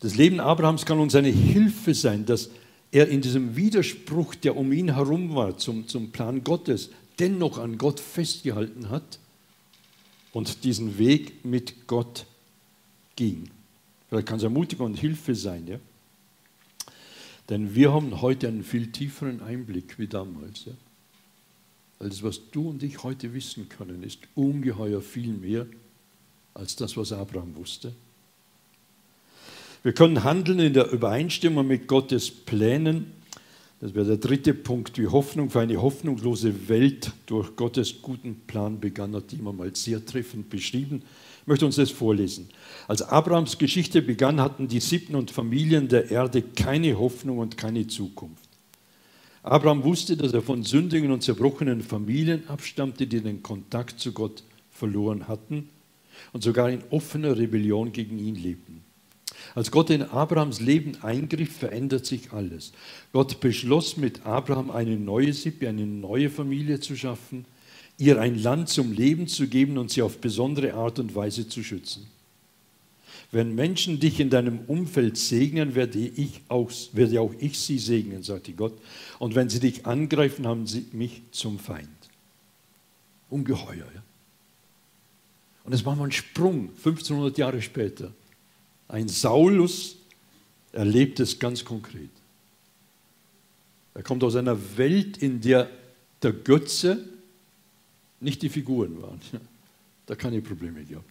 Das 0.00 0.16
Leben 0.16 0.40
Abrahams 0.40 0.84
kann 0.84 0.98
uns 0.98 1.14
eine 1.14 1.28
Hilfe 1.28 1.94
sein, 1.94 2.26
dass 2.26 2.50
er 2.90 3.08
in 3.08 3.20
diesem 3.20 3.56
Widerspruch, 3.56 4.34
der 4.34 4.56
um 4.56 4.72
ihn 4.72 4.94
herum 4.94 5.34
war, 5.34 5.56
zum, 5.56 5.86
zum 5.86 6.10
Plan 6.10 6.42
Gottes, 6.42 6.90
dennoch 7.18 7.58
an 7.58 7.78
Gott 7.78 8.00
festgehalten 8.00 8.90
hat 8.90 9.18
und 10.32 10.64
diesen 10.64 10.98
Weg 10.98 11.44
mit 11.44 11.86
Gott 11.86 12.26
ging. 13.16 13.50
Vielleicht 14.08 14.26
kann 14.26 14.38
es 14.38 14.42
Ermutigung 14.42 14.86
und 14.86 14.98
Hilfe 14.98 15.34
sein. 15.34 15.66
Ja? 15.66 15.78
Denn 17.50 17.74
wir 17.74 17.92
haben 17.92 18.22
heute 18.22 18.48
einen 18.48 18.62
viel 18.62 18.92
tieferen 18.92 19.42
Einblick 19.42 19.98
wie 19.98 20.06
damals. 20.06 20.66
Ja? 20.66 20.72
Alles, 21.98 22.22
was 22.22 22.40
du 22.50 22.70
und 22.70 22.82
ich 22.82 23.02
heute 23.02 23.34
wissen 23.34 23.68
können, 23.68 24.04
ist 24.04 24.20
ungeheuer 24.34 25.02
viel 25.02 25.32
mehr 25.32 25.66
als 26.54 26.76
das, 26.76 26.96
was 26.96 27.12
Abraham 27.12 27.56
wusste. 27.56 27.92
Wir 29.82 29.92
können 29.92 30.24
handeln 30.24 30.60
in 30.60 30.74
der 30.74 30.90
Übereinstimmung 30.92 31.66
mit 31.66 31.88
Gottes 31.88 32.30
Plänen, 32.30 33.12
Das 33.80 33.94
wäre 33.94 34.06
der 34.06 34.16
dritte 34.18 34.52
Punkt, 34.52 34.98
wie 34.98 35.06
Hoffnung 35.06 35.48
für 35.48 35.60
eine 35.60 35.80
hoffnungslose 35.80 36.68
Welt 36.68 37.12
durch 37.24 37.56
Gottes 37.56 38.02
guten 38.02 38.42
Plan 38.46 38.78
begann, 38.78 39.14
hat 39.14 39.32
jemand 39.32 39.58
mal 39.58 39.74
sehr 39.74 40.04
treffend 40.04 40.50
beschrieben. 40.50 41.02
Möchte 41.50 41.66
uns 41.66 41.74
das 41.74 41.90
vorlesen. 41.90 42.48
Als 42.86 43.02
Abrahams 43.02 43.58
Geschichte 43.58 44.02
begann, 44.02 44.40
hatten 44.40 44.68
die 44.68 44.78
Siebten 44.78 45.16
und 45.16 45.32
Familien 45.32 45.88
der 45.88 46.08
Erde 46.08 46.42
keine 46.42 46.96
Hoffnung 46.96 47.38
und 47.38 47.56
keine 47.56 47.88
Zukunft. 47.88 48.48
Abraham 49.42 49.82
wusste, 49.82 50.16
dass 50.16 50.32
er 50.32 50.42
von 50.42 50.62
sündigen 50.62 51.10
und 51.10 51.24
zerbrochenen 51.24 51.80
Familien 51.82 52.48
abstammte, 52.48 53.08
die 53.08 53.20
den 53.20 53.42
Kontakt 53.42 53.98
zu 53.98 54.12
Gott 54.12 54.44
verloren 54.70 55.26
hatten 55.26 55.68
und 56.32 56.44
sogar 56.44 56.70
in 56.70 56.84
offener 56.90 57.36
Rebellion 57.36 57.90
gegen 57.90 58.20
ihn 58.20 58.36
lebten. 58.36 58.84
Als 59.56 59.72
Gott 59.72 59.90
in 59.90 60.02
Abrahams 60.02 60.60
Leben 60.60 61.02
eingriff, 61.02 61.56
verändert 61.56 62.06
sich 62.06 62.30
alles. 62.30 62.70
Gott 63.12 63.40
beschloss 63.40 63.96
mit 63.96 64.24
Abraham 64.24 64.70
eine 64.70 64.94
neue 64.94 65.32
Sippe, 65.32 65.68
eine 65.68 65.84
neue 65.84 66.30
Familie 66.30 66.78
zu 66.78 66.94
schaffen, 66.94 67.44
ihr 68.00 68.20
ein 68.20 68.42
Land 68.42 68.68
zum 68.68 68.92
Leben 68.92 69.28
zu 69.28 69.46
geben 69.46 69.78
und 69.78 69.90
sie 69.90 70.02
auf 70.02 70.18
besondere 70.18 70.74
Art 70.74 70.98
und 70.98 71.14
Weise 71.14 71.48
zu 71.48 71.62
schützen. 71.62 72.06
Wenn 73.30 73.54
Menschen 73.54 74.00
dich 74.00 74.18
in 74.18 74.30
deinem 74.30 74.60
Umfeld 74.66 75.16
segnen, 75.16 75.74
werde, 75.74 75.98
ich 75.98 76.40
auch, 76.48 76.70
werde 76.92 77.20
auch 77.20 77.32
ich 77.38 77.58
sie 77.58 77.78
segnen, 77.78 78.22
sagte 78.22 78.52
Gott. 78.52 78.72
Und 79.18 79.34
wenn 79.34 79.48
sie 79.48 79.60
dich 79.60 79.86
angreifen, 79.86 80.46
haben 80.46 80.66
sie 80.66 80.86
mich 80.92 81.22
zum 81.30 81.58
Feind. 81.58 81.88
Ungeheuer. 83.28 83.76
Ja? 83.94 84.02
Und 85.64 85.72
es 85.72 85.84
war 85.84 85.94
mal 85.94 86.04
ein 86.04 86.12
Sprung, 86.12 86.70
1500 86.70 87.38
Jahre 87.38 87.62
später. 87.62 88.12
Ein 88.88 89.08
Saulus 89.08 89.96
erlebt 90.72 91.20
es 91.20 91.38
ganz 91.38 91.64
konkret. 91.64 92.10
Er 93.94 94.02
kommt 94.02 94.24
aus 94.24 94.34
einer 94.34 94.58
Welt, 94.76 95.18
in 95.18 95.40
der 95.40 95.70
der 96.22 96.32
Götze 96.32 97.04
nicht 98.20 98.42
die 98.42 98.48
Figuren 98.48 99.00
waren. 99.02 99.20
Da 100.06 100.16
keine 100.16 100.42
Probleme 100.42 100.84
gehabt. 100.84 101.08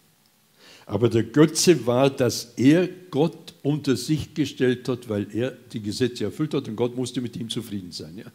Aber 0.85 1.07
der 1.07 1.23
Götze 1.23 1.85
war, 1.85 2.09
dass 2.09 2.53
er 2.57 2.89
Gott 3.11 3.53
unter 3.63 3.95
sich 3.95 4.33
gestellt 4.33 4.89
hat, 4.89 5.07
weil 5.07 5.27
er 5.33 5.51
die 5.51 5.81
Gesetze 5.81 6.25
erfüllt 6.25 6.53
hat 6.53 6.67
und 6.67 6.75
Gott 6.75 6.97
musste 6.97 7.21
mit 7.21 7.37
ihm 7.37 7.47
zufrieden 7.47 7.91
sein. 7.91 8.17
Ja? 8.17 8.25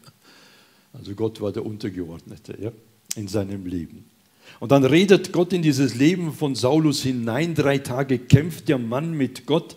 Also 0.93 1.13
Gott 1.13 1.41
war 1.41 1.51
der 1.51 1.65
Untergeordnete 1.65 2.57
ja? 2.59 2.71
in 3.15 3.27
seinem 3.27 3.65
Leben. 3.65 4.05
Und 4.59 4.71
dann 4.71 4.85
redet 4.85 5.33
Gott 5.33 5.53
in 5.53 5.61
dieses 5.61 5.95
Leben 5.95 6.33
von 6.33 6.55
Saulus 6.55 7.03
hinein. 7.03 7.55
Drei 7.55 7.77
Tage 7.77 8.19
kämpft 8.19 8.69
der 8.69 8.77
Mann 8.77 9.13
mit 9.13 9.45
Gott, 9.45 9.75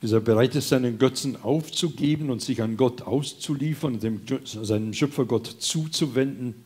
bis 0.00 0.12
er 0.12 0.20
bereit 0.20 0.54
ist, 0.54 0.68
seinen 0.68 0.98
Götzen 0.98 1.42
aufzugeben 1.42 2.30
und 2.30 2.42
sich 2.42 2.60
an 2.60 2.76
Gott 2.76 3.02
auszuliefern 3.02 4.00
dem, 4.00 4.20
seinem 4.44 4.92
Schöpfer 4.92 5.24
Gott 5.24 5.46
zuzuwenden. 5.46 6.65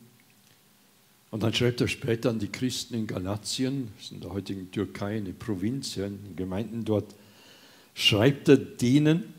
Und 1.31 1.43
dann 1.43 1.53
schreibt 1.53 1.79
er 1.79 1.87
später 1.87 2.29
an 2.29 2.39
die 2.39 2.49
Christen 2.49 2.93
in 2.93 3.07
Galatien, 3.07 3.89
das 3.95 4.05
ist 4.05 4.11
in 4.11 4.19
der 4.19 4.33
heutigen 4.33 4.69
Türkei 4.69 5.17
eine 5.17 5.31
Provinz, 5.31 5.95
in 5.95 6.19
den 6.23 6.35
Gemeinden 6.35 6.83
dort, 6.83 7.15
schreibt 7.95 8.49
er 8.49 8.57
denen 8.57 9.33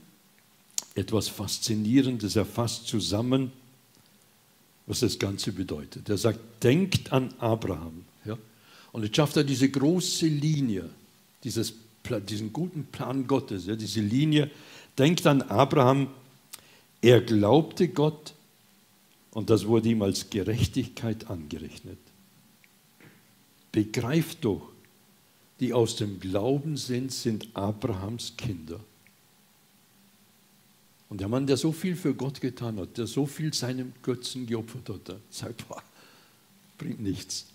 etwas 0.95 1.29
Faszinierendes. 1.29 2.35
Er 2.35 2.47
fasst 2.47 2.87
zusammen, 2.87 3.53
was 4.87 5.01
das 5.01 5.19
Ganze 5.19 5.53
bedeutet. 5.53 6.09
Er 6.09 6.17
sagt, 6.17 6.41
denkt 6.63 7.13
an 7.13 7.35
Abraham. 7.39 8.05
Ja? 8.25 8.39
Und 8.93 9.05
jetzt 9.05 9.17
schafft 9.17 9.37
er 9.37 9.45
diese 9.45 9.69
große 9.69 10.27
Linie, 10.27 10.89
dieses, 11.45 11.75
diesen 12.29 12.55
guten 12.55 12.85
Plan 12.87 13.27
Gottes, 13.27 13.67
ja, 13.67 13.77
diese 13.77 14.01
Linie, 14.01 14.51
denkt 14.99 15.27
an 15.27 15.43
Abraham, 15.43 16.09
er 17.03 17.21
glaubte 17.21 17.89
Gott 17.89 18.33
und 19.33 19.51
das 19.51 19.67
wurde 19.67 19.89
ihm 19.89 20.03
als 20.03 20.31
Gerechtigkeit 20.31 21.29
angerechnet. 21.29 21.99
Begreift 23.73 24.45
doch, 24.45 24.71
die 25.61 25.73
aus 25.73 25.97
dem 25.97 26.21
Glauben 26.21 26.77
sind, 26.77 27.13
sind 27.13 27.49
Abrahams 27.55 28.35
Kinder. 28.37 28.81
Und 31.09 31.21
der 31.21 31.29
Mann, 31.29 31.47
der 31.47 31.57
so 31.57 31.73
viel 31.73 31.95
für 31.95 32.15
Gott 32.15 32.41
getan 32.41 32.79
hat, 32.79 32.97
der 32.97 33.07
so 33.07 33.27
viel 33.27 33.53
seinem 33.53 33.93
Götzen 34.03 34.47
geopfert 34.47 34.89
hat, 34.89 35.21
sagt, 35.31 35.69
boah, 35.69 35.83
bringt 36.79 37.01
nichts. 37.01 37.47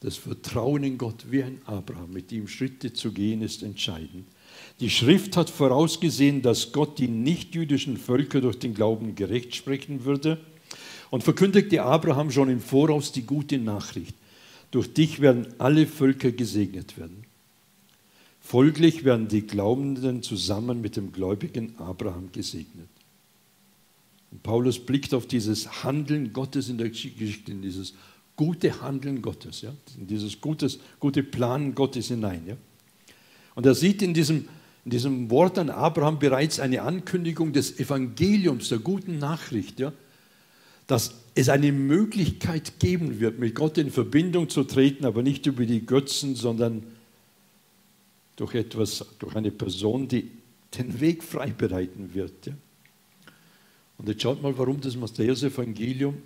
Das 0.00 0.16
Vertrauen 0.16 0.82
in 0.82 0.98
Gott 0.98 1.30
wie 1.30 1.42
ein 1.42 1.60
Abraham, 1.66 2.12
mit 2.12 2.32
ihm 2.32 2.48
Schritte 2.48 2.92
zu 2.92 3.12
gehen, 3.12 3.42
ist 3.42 3.62
entscheidend. 3.62 4.26
Die 4.80 4.90
Schrift 4.90 5.36
hat 5.36 5.50
vorausgesehen, 5.50 6.40
dass 6.40 6.72
Gott 6.72 6.98
die 6.98 7.08
nichtjüdischen 7.08 7.98
Völker 7.98 8.40
durch 8.40 8.58
den 8.58 8.74
Glauben 8.74 9.14
gerecht 9.14 9.54
sprechen 9.54 10.04
würde 10.04 10.38
und 11.10 11.22
verkündigte 11.22 11.82
Abraham 11.82 12.30
schon 12.30 12.48
im 12.48 12.60
Voraus 12.60 13.12
die 13.12 13.22
gute 13.22 13.58
Nachricht. 13.58 14.14
Durch 14.70 14.92
dich 14.92 15.20
werden 15.20 15.48
alle 15.58 15.86
Völker 15.86 16.32
gesegnet 16.32 16.96
werden. 16.96 17.24
Folglich 18.40 19.04
werden 19.04 19.28
die 19.28 19.42
Glaubenden 19.42 20.22
zusammen 20.22 20.80
mit 20.80 20.96
dem 20.96 21.12
gläubigen 21.12 21.74
Abraham 21.78 22.32
gesegnet. 22.32 22.88
Und 24.30 24.42
Paulus 24.42 24.78
blickt 24.78 25.12
auf 25.12 25.26
dieses 25.26 25.84
Handeln 25.84 26.32
Gottes 26.32 26.68
in 26.68 26.78
der 26.78 26.88
Geschichte, 26.88 27.52
in 27.52 27.62
dieses 27.62 27.94
gute 28.36 28.80
Handeln 28.80 29.20
Gottes, 29.20 29.60
ja, 29.60 29.74
in 29.98 30.06
dieses 30.06 30.40
gutes, 30.40 30.78
gute 30.98 31.22
Plan 31.22 31.74
Gottes 31.74 32.08
hinein. 32.08 32.42
Ja. 32.46 32.56
Und 33.54 33.66
er 33.66 33.74
sieht 33.74 34.00
in 34.02 34.14
diesem, 34.14 34.48
in 34.84 34.90
diesem 34.90 35.30
Wort 35.30 35.58
an 35.58 35.70
Abraham 35.70 36.18
bereits 36.18 36.58
eine 36.58 36.82
Ankündigung 36.82 37.52
des 37.52 37.78
Evangeliums, 37.78 38.68
der 38.68 38.78
guten 38.78 39.18
Nachricht, 39.18 39.78
ja, 39.78 39.92
dass 40.86 41.14
es 41.34 41.48
eine 41.48 41.70
Möglichkeit 41.70 42.80
geben 42.80 43.20
wird, 43.20 43.38
mit 43.38 43.54
Gott 43.54 43.78
in 43.78 43.90
Verbindung 43.90 44.48
zu 44.48 44.64
treten, 44.64 45.04
aber 45.04 45.22
nicht 45.22 45.46
über 45.46 45.64
die 45.64 45.86
Götzen, 45.86 46.34
sondern 46.34 46.82
durch 48.36 48.54
etwas, 48.54 49.04
durch 49.18 49.36
eine 49.36 49.50
Person, 49.50 50.08
die 50.08 50.30
den 50.76 51.00
Weg 51.00 51.22
frei 51.22 51.50
bereiten 51.50 52.14
wird. 52.14 52.46
Ja? 52.46 52.52
Und 53.98 54.08
jetzt 54.08 54.22
schaut 54.22 54.42
mal, 54.42 54.56
warum 54.56 54.80
das 54.80 54.96
Matthäus-Evangelium 54.96 56.16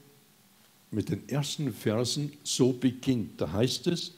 mit 0.92 1.08
den 1.08 1.28
ersten 1.28 1.72
Versen 1.72 2.32
so 2.44 2.72
beginnt. 2.72 3.40
Da 3.40 3.52
heißt 3.52 3.88
es, 3.88 4.12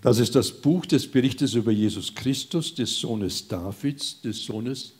das 0.00 0.18
ist 0.18 0.34
das 0.34 0.50
Buch 0.50 0.86
des 0.86 1.10
Berichtes 1.10 1.54
über 1.54 1.72
Jesus 1.72 2.14
Christus, 2.14 2.74
des 2.74 2.98
Sohnes 2.98 3.48
Davids, 3.48 4.20
des 4.20 4.44
Sohnes 4.44 4.92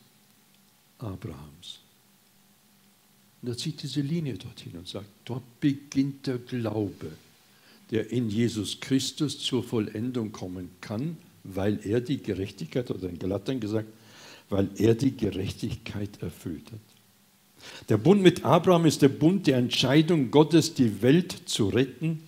Abrahams. 0.98 1.78
Und 3.42 3.50
er 3.50 3.56
zieht 3.56 3.82
diese 3.82 4.00
Linie 4.00 4.34
dorthin 4.34 4.76
und 4.76 4.88
sagt, 4.88 5.06
dort 5.24 5.60
beginnt 5.60 6.26
der 6.26 6.38
Glaube 6.38 7.12
der 7.90 8.10
in 8.10 8.28
Jesus 8.28 8.80
Christus 8.80 9.38
zur 9.38 9.62
Vollendung 9.62 10.32
kommen 10.32 10.70
kann, 10.80 11.16
weil 11.44 11.80
er 11.84 12.00
die 12.00 12.22
Gerechtigkeit, 12.22 12.90
oder 12.90 13.08
in 13.08 13.18
Galatern 13.18 13.60
gesagt, 13.60 13.88
weil 14.50 14.68
er 14.76 14.94
die 14.94 15.16
Gerechtigkeit 15.16 16.22
erfüllt 16.22 16.70
hat. 16.70 16.80
Der 17.88 17.96
Bund 17.96 18.22
mit 18.22 18.44
Abraham 18.44 18.86
ist 18.86 19.02
der 19.02 19.08
Bund 19.08 19.46
der 19.46 19.56
Entscheidung 19.56 20.30
Gottes, 20.30 20.74
die 20.74 21.02
Welt 21.02 21.34
zu 21.46 21.68
retten. 21.68 22.20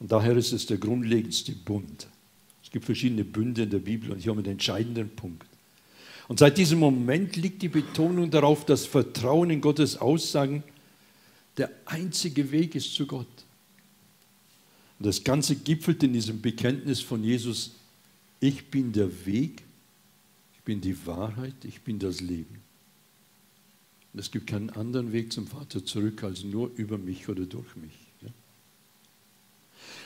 Und 0.00 0.10
daher 0.10 0.36
ist 0.36 0.52
es 0.52 0.66
der 0.66 0.78
grundlegendste 0.78 1.52
Bund. 1.52 2.08
Es 2.64 2.70
gibt 2.70 2.86
verschiedene 2.86 3.24
Bünde 3.24 3.62
in 3.62 3.70
der 3.70 3.78
Bibel 3.78 4.10
und 4.10 4.18
hier 4.18 4.30
haben 4.30 4.38
wir 4.38 4.42
den 4.42 4.52
entscheidenden 4.52 5.10
Punkt. 5.10 5.46
Und 6.26 6.38
seit 6.38 6.58
diesem 6.58 6.78
Moment 6.78 7.36
liegt 7.36 7.60
die 7.60 7.68
Betonung 7.68 8.30
darauf, 8.30 8.64
dass 8.64 8.86
Vertrauen 8.86 9.50
in 9.50 9.60
Gottes 9.60 9.96
Aussagen 9.96 10.62
der 11.56 11.70
einzige 11.84 12.50
Weg 12.50 12.74
ist 12.74 12.94
zu 12.94 13.06
Gott. 13.06 13.26
Und 14.98 15.06
das 15.06 15.24
Ganze 15.24 15.56
gipfelt 15.56 16.02
in 16.02 16.12
diesem 16.12 16.40
Bekenntnis 16.40 17.00
von 17.00 17.22
Jesus, 17.22 17.72
ich 18.38 18.70
bin 18.70 18.92
der 18.92 19.26
Weg, 19.26 19.62
ich 20.54 20.62
bin 20.62 20.80
die 20.80 21.06
Wahrheit, 21.06 21.56
ich 21.64 21.80
bin 21.82 21.98
das 21.98 22.20
Leben. 22.20 22.60
Und 24.12 24.20
es 24.20 24.30
gibt 24.30 24.46
keinen 24.46 24.70
anderen 24.70 25.12
Weg 25.12 25.32
zum 25.32 25.46
Vater 25.46 25.84
zurück 25.84 26.22
als 26.22 26.44
nur 26.44 26.70
über 26.76 26.96
mich 26.96 27.28
oder 27.28 27.44
durch 27.44 27.76
mich. 27.76 28.09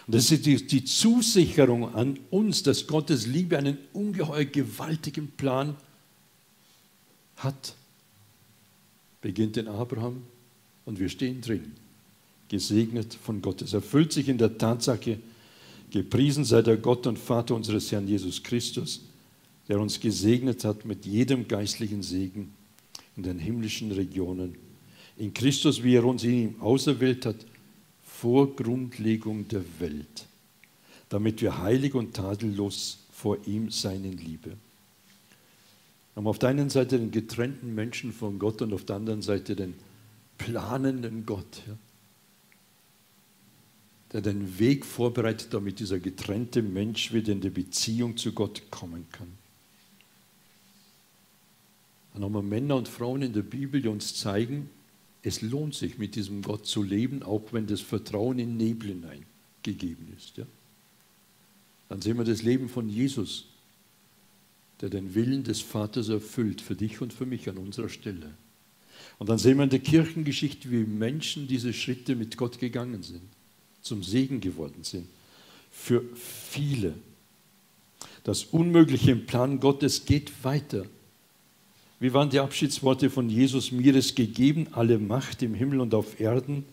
Und 0.07 0.15
das 0.15 0.31
ist 0.31 0.45
die, 0.45 0.67
die 0.67 0.85
Zusicherung 0.85 1.95
an 1.95 2.19
uns, 2.31 2.63
dass 2.63 2.87
Gottes 2.87 3.27
Liebe 3.27 3.57
einen 3.57 3.79
ungeheuer 3.93 4.45
gewaltigen 4.45 5.29
Plan 5.29 5.77
hat. 7.37 7.75
Beginnt 9.23 9.57
in 9.57 9.69
Abraham 9.69 10.23
und 10.85 10.99
wir 10.99 11.09
stehen 11.09 11.41
drin 11.41 11.73
gesegnet 12.49 13.15
von 13.15 13.43
Gott. 13.43 13.63
Es 13.63 13.73
erfüllt 13.73 14.13
sich 14.13 14.29
in 14.29 14.39
der 14.39 14.57
Tatsache, 14.59 15.19
gepriesen 15.91 16.45
sei 16.45 16.63
der 16.63 16.77
Gott 16.77 17.07
und 17.07 17.19
Vater 17.19 17.55
unseres 17.55 17.91
Herrn 17.91 18.07
Jesus 18.07 18.43
Christus, 18.43 19.01
der 19.69 19.81
uns 19.81 19.99
gesegnet 19.99 20.65
hat 20.65 20.85
mit 20.85 21.07
jedem 21.07 21.49
geistlichen 21.49 22.03
Segen 22.03 22.53
in 23.17 23.23
den 23.23 23.39
himmlischen 23.39 23.93
Regionen. 23.93 24.55
In 25.17 25.33
Christus, 25.33 25.83
wie 25.83 25.95
er 25.95 26.05
uns 26.05 26.25
in 26.25 26.35
ihm 26.35 26.55
auserwählt 26.61 27.27
hat, 27.27 27.37
vor 28.25 28.57
Grundlegung 28.57 29.49
der 29.49 29.63
Welt, 29.81 30.27
damit 31.11 31.43
wir 31.43 31.59
heilig 31.59 31.93
und 31.93 32.17
tadellos 32.17 33.01
vor 33.13 33.37
ihm 33.47 33.71
sein 33.71 34.03
in 34.03 34.17
Liebe. 34.17 34.57
haben 36.17 36.27
auf 36.27 36.39
der 36.39 36.49
einen 36.49 36.71
Seite 36.71 36.99
den 36.99 37.11
getrennten 37.11 37.75
Menschen 37.75 38.15
von 38.15 38.39
Gott 38.39 38.63
und 38.63 38.73
auf 38.73 38.87
der 38.87 38.97
anderen 38.97 39.21
Seite 39.21 39.55
den 39.55 39.75
planenden 40.39 41.27
Gott, 41.27 41.65
ja, 41.67 41.77
der 44.15 44.23
den 44.23 44.59
Weg 44.59 44.87
vorbereitet, 44.87 45.53
damit 45.53 45.79
dieser 45.79 45.99
getrennte 45.99 46.63
Mensch 46.63 47.13
wieder 47.13 47.31
in 47.31 47.43
die 47.43 47.51
Beziehung 47.51 48.17
zu 48.17 48.33
Gott 48.33 48.71
kommen 48.71 49.05
kann. 49.13 49.29
Dann 52.15 52.25
haben 52.25 52.33
wir 52.33 52.41
Männer 52.41 52.77
und 52.77 52.89
Frauen 52.89 53.21
in 53.21 53.35
der 53.35 53.43
Bibel, 53.43 53.83
die 53.83 53.89
uns 53.89 54.15
zeigen, 54.15 54.71
es 55.25 55.41
lohnt 55.41 55.75
sich, 55.75 55.97
mit 55.97 56.17
diesem 56.17 56.43
Gott 56.43 56.67
zu 56.67 56.83
leben, 56.83 57.23
auch 57.23 57.53
wenn 57.53 57.67
das 57.67 57.81
Vertrauen 57.81 58.39
in 58.39 58.59
Nebel 58.59 58.91
hineingegeben 58.91 60.13
ist. 60.17 60.37
Ja? 60.37 60.45
Dann 61.89 62.03
sehen 62.03 62.19
wir 62.19 62.25
das 62.25 62.43
Leben 62.43 62.69
von 62.69 62.91
Jesus, 62.91 63.47
der 64.83 64.91
den 64.91 65.15
Willen 65.15 65.43
des 65.43 65.63
Vaters 65.63 66.11
erfüllt, 66.11 66.61
für 66.61 66.77
dich 66.77 67.01
und 67.01 67.13
für 67.13 67.25
mich 67.25 67.49
an 67.49 67.57
unserer 67.57 67.89
Stelle. 67.89 68.35
Und 69.19 69.31
dann 69.31 69.39
sehen 69.39 69.57
wir 69.57 69.65
in 69.65 69.71
der 69.71 69.79
Kirchengeschichte, 69.79 70.71
wie 70.71 70.85
Menschen 70.85 71.49
diese 71.49 71.73
Schritte 71.73 72.17
mit 72.17 72.37
Gott 72.37 72.59
gegangen 72.59 73.03
sind, 73.03 73.23
zum 73.81 74.03
Segen 74.03 74.41
geworden 74.41 74.85
sind. 74.85 75.09
Für 75.71 76.05
viele. 76.15 76.95
Das 78.25 78.45
Unmögliche 78.45 79.13
im 79.13 79.25
Plan 79.25 79.59
Gottes 79.59 80.05
geht 80.05 80.45
weiter. 80.45 80.85
Wie 82.05 82.13
waren 82.13 82.29
die 82.29 82.39
Abschiedsworte 82.39 83.09
von 83.09 83.31
Jesus? 83.31 83.73
Mir 83.73 83.97
ist 83.97 84.15
gegeben 84.15 84.67
alle 84.73 84.99
Macht 84.99 85.43
im 85.43 85.55
Himmel 85.55 85.81
und 85.81 85.95
auf 85.95 86.21
Erden. 86.21 86.67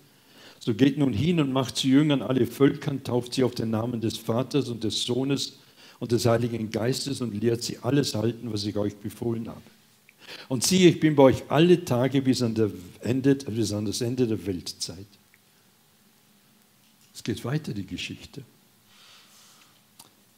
So 0.60 0.74
geht 0.74 0.98
nun 0.98 1.14
hin 1.14 1.40
und 1.40 1.54
macht 1.54 1.78
zu 1.78 1.88
Jüngern 1.88 2.22
alle 2.22 2.46
Völkern, 2.46 3.02
tauft 3.06 3.36
sie 3.36 3.46
auf 3.46 3.56
den 3.56 3.70
Namen 3.70 4.02
des 4.02 4.18
Vaters 4.18 4.68
und 4.68 4.84
des 4.84 5.06
Sohnes 5.06 5.54
und 6.02 6.12
des 6.12 6.26
Heiligen 6.26 6.70
Geistes 6.70 7.22
und 7.22 7.34
lehrt 7.34 7.64
sie 7.64 7.78
alles 7.82 8.14
halten, 8.14 8.52
was 8.52 8.66
ich 8.66 8.76
euch 8.76 8.98
befohlen 8.98 9.48
habe. 9.48 9.62
Und 10.50 10.66
siehe, 10.66 10.90
ich 10.90 11.00
bin 11.00 11.16
bei 11.16 11.24
euch 11.24 11.44
alle 11.48 11.86
Tage 11.86 12.22
bis 12.22 12.42
an, 12.42 12.54
Ende, 13.00 13.36
bis 13.36 13.72
an 13.72 13.86
das 13.86 14.02
Ende 14.02 14.28
der 14.28 14.46
Weltzeit. 14.46 15.08
Es 17.14 17.24
geht 17.24 17.46
weiter, 17.46 17.74
die 17.74 17.88
Geschichte. 17.88 18.44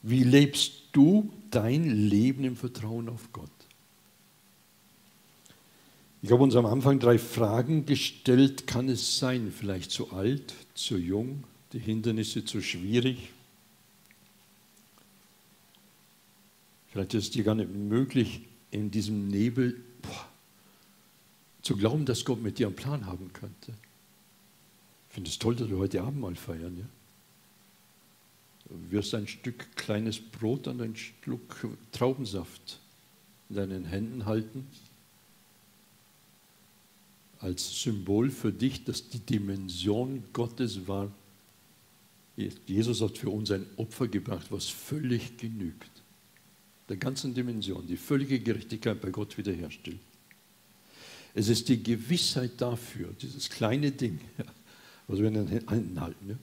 Wie 0.02 0.22
lebst 0.22 0.84
du 0.92 1.32
dein 1.50 2.08
Leben 2.08 2.44
im 2.44 2.54
Vertrauen 2.54 3.08
auf 3.08 3.32
Gott? 3.32 3.50
Ich 6.24 6.32
habe 6.32 6.42
uns 6.42 6.56
am 6.56 6.64
Anfang 6.64 6.98
drei 7.00 7.18
Fragen 7.18 7.84
gestellt. 7.84 8.66
Kann 8.66 8.88
es 8.88 9.18
sein, 9.18 9.52
vielleicht 9.52 9.90
zu 9.90 10.10
alt, 10.12 10.54
zu 10.74 10.96
jung, 10.96 11.44
die 11.74 11.78
Hindernisse 11.78 12.46
zu 12.46 12.62
schwierig? 12.62 13.28
Vielleicht 16.88 17.12
ist 17.12 17.24
es 17.24 17.30
dir 17.32 17.44
gar 17.44 17.54
nicht 17.54 17.74
möglich, 17.74 18.40
in 18.70 18.90
diesem 18.90 19.28
Nebel 19.28 19.78
boah, 20.00 20.26
zu 21.60 21.76
glauben, 21.76 22.06
dass 22.06 22.24
Gott 22.24 22.40
mit 22.40 22.58
dir 22.58 22.68
einen 22.68 22.76
Plan 22.76 23.04
haben 23.04 23.30
könnte. 23.34 23.74
Ich 25.10 25.14
finde 25.16 25.28
es 25.28 25.38
toll, 25.38 25.56
dass 25.56 25.68
wir 25.68 25.76
heute 25.76 26.02
Abend 26.02 26.22
mal 26.22 26.36
feiern. 26.36 26.74
Ja? 26.78 26.86
Du 28.70 28.92
wirst 28.92 29.14
ein 29.14 29.28
Stück 29.28 29.76
kleines 29.76 30.20
Brot 30.20 30.68
und 30.68 30.80
ein 30.80 30.96
Schluck 30.96 31.66
Traubensaft 31.92 32.80
in 33.50 33.56
deinen 33.56 33.84
Händen 33.84 34.24
halten 34.24 34.66
als 37.44 37.82
Symbol 37.82 38.30
für 38.30 38.52
dich, 38.52 38.84
dass 38.84 39.10
die 39.10 39.18
Dimension 39.18 40.24
Gottes 40.32 40.88
war. 40.88 41.12
Jesus 42.66 43.02
hat 43.02 43.18
für 43.18 43.28
uns 43.28 43.50
ein 43.50 43.66
Opfer 43.76 44.08
gebracht, 44.08 44.46
was 44.48 44.68
völlig 44.70 45.36
genügt. 45.36 45.90
Der 46.88 46.96
ganzen 46.96 47.34
Dimension, 47.34 47.86
die 47.86 47.98
völlige 47.98 48.40
Gerechtigkeit 48.40 48.98
bei 48.98 49.10
Gott 49.10 49.36
wiederherstellt. 49.36 49.98
Es 51.34 51.48
ist 51.48 51.68
die 51.68 51.82
Gewissheit 51.82 52.52
dafür, 52.56 53.10
dieses 53.20 53.50
kleine 53.50 53.92
Ding, 53.92 54.20
was 55.06 55.18
wir 55.18 55.28
in 55.28 55.34
den 55.34 55.48
Händen 55.68 56.00
halten, 56.00 56.30
ja, 56.30 56.36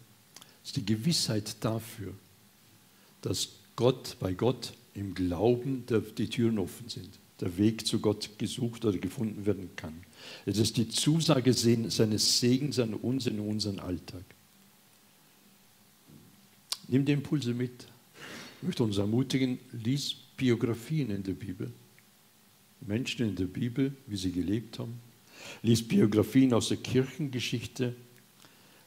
ist 0.64 0.76
die 0.76 0.86
Gewissheit 0.86 1.56
dafür, 1.62 2.14
dass 3.24 3.50
Gott, 3.76 4.18
bei 4.20 4.34
Gott 4.34 4.74
im 4.94 5.16
Glauben 5.16 5.84
die 6.18 6.30
Türen 6.30 6.60
offen 6.60 6.90
sind, 6.90 7.18
der 7.42 7.58
Weg 7.58 7.86
zu 7.86 8.00
Gott 8.00 8.30
gesucht 8.38 8.86
oder 8.86 8.98
gefunden 8.98 9.46
werden 9.46 9.70
kann. 9.76 10.04
Es 10.46 10.58
ist 10.58 10.78
die 10.78 10.88
Zusage 10.88 11.54
seines 11.54 12.40
Segens 12.40 12.80
an 12.80 12.94
uns 12.94 13.26
in 13.28 13.40
unseren 13.40 13.80
Alltag. 13.80 14.24
Nimm 16.88 17.06
die 17.06 17.14
Impulse 17.14 17.54
mit. 17.54 17.88
Ich 18.58 18.68
möchte 18.68 18.84
uns 18.84 18.98
ermutigen, 18.98 19.60
lies 19.72 20.14
Biografien 20.38 21.10
in 21.10 21.24
der 21.24 21.34
Bibel. 21.34 21.72
Menschen 22.82 23.30
in 23.30 23.36
der 23.36 23.46
Bibel, 23.46 23.96
wie 24.08 24.18
sie 24.18 24.32
gelebt 24.32 24.80
haben. 24.80 25.00
Lies 25.64 25.88
Biografien 25.88 26.54
aus 26.54 26.70
der 26.70 26.78
Kirchengeschichte. 26.78 27.96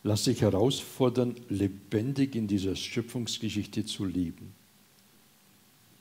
Lass 0.03 0.25
dich 0.25 0.43
herausfordern, 0.43 1.35
lebendig 1.49 2.37
in 2.37 2.47
dieser 2.47 2.77
Schöpfungsgeschichte 2.77 3.85
zu 3.85 4.05
leben. 4.05 4.53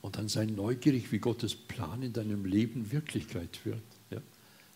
Und 0.04 0.18
dann 0.18 0.30
sei 0.30 0.46
neugierig, 0.46 1.12
wie 1.12 1.18
Gottes 1.18 1.56
Plan 1.56 2.04
in 2.04 2.14
deinem 2.14 2.46
Leben 2.46 2.92
Wirklichkeit 2.92 3.66
wird 3.66 3.82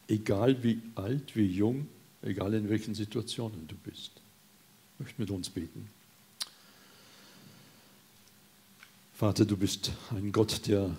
egal 0.08 0.64
wie 0.64 0.82
alt, 0.96 1.36
wie 1.36 1.46
jung, 1.46 1.88
egal 2.22 2.54
in 2.54 2.70
welchen 2.70 2.96
Situationen 2.96 3.68
du 3.68 3.76
bist. 3.76 4.12
Ich 4.96 5.00
möchte 5.00 5.22
mit 5.22 5.32
uns 5.32 5.50
beten. 5.50 5.90
Vater, 9.16 9.46
du 9.46 9.58
bist 9.58 9.92
ein 10.12 10.32
Gott, 10.32 10.68
der 10.68 10.96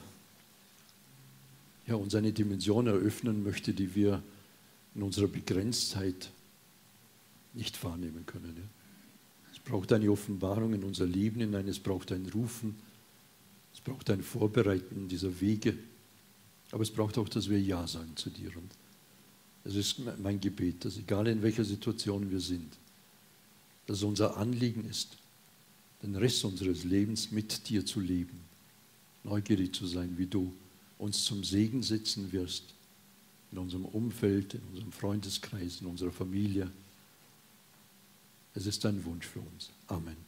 ja, 1.86 1.94
uns 1.94 2.14
eine 2.14 2.32
Dimension 2.32 2.86
eröffnen 2.86 3.42
möchte, 3.42 3.72
die 3.72 3.94
wir 3.94 4.22
in 4.94 5.02
unserer 5.02 5.28
Begrenztheit 5.28 6.30
nicht 7.54 7.82
wahrnehmen 7.82 8.26
können. 8.26 8.54
Ja. 8.56 9.52
Es 9.52 9.58
braucht 9.58 9.92
eine 9.92 10.10
Offenbarung 10.10 10.74
in 10.74 10.84
unser 10.84 11.06
Leben 11.06 11.40
hinein, 11.40 11.68
es 11.68 11.78
braucht 11.78 12.12
ein 12.12 12.28
Rufen, 12.34 12.76
es 13.78 13.84
braucht 13.84 14.10
ein 14.10 14.24
Vorbereiten 14.24 15.06
dieser 15.06 15.40
Wege, 15.40 15.72
aber 16.72 16.82
es 16.82 16.90
braucht 16.90 17.16
auch, 17.16 17.28
dass 17.28 17.48
wir 17.48 17.60
Ja 17.60 17.86
sagen 17.86 18.16
zu 18.16 18.28
dir. 18.28 18.50
Und 18.56 18.70
es 19.62 19.76
ist 19.76 20.00
mein 20.20 20.40
Gebet, 20.40 20.84
dass 20.84 20.98
egal 20.98 21.28
in 21.28 21.42
welcher 21.42 21.64
Situation 21.64 22.28
wir 22.28 22.40
sind, 22.40 22.76
dass 23.86 24.02
unser 24.02 24.36
Anliegen 24.36 24.84
ist, 24.90 25.16
den 26.02 26.16
Rest 26.16 26.44
unseres 26.44 26.82
Lebens 26.82 27.30
mit 27.30 27.68
dir 27.68 27.86
zu 27.86 28.00
leben, 28.00 28.40
neugierig 29.22 29.72
zu 29.74 29.86
sein, 29.86 30.18
wie 30.18 30.26
du 30.26 30.52
uns 30.98 31.24
zum 31.24 31.44
Segen 31.44 31.84
setzen 31.84 32.32
wirst, 32.32 32.64
in 33.52 33.58
unserem 33.58 33.84
Umfeld, 33.84 34.54
in 34.54 34.62
unserem 34.72 34.90
Freundeskreis, 34.90 35.80
in 35.80 35.86
unserer 35.86 36.10
Familie. 36.10 36.68
Es 38.54 38.66
ist 38.66 38.84
ein 38.84 39.04
Wunsch 39.04 39.26
für 39.26 39.40
uns. 39.40 39.70
Amen. 39.86 40.27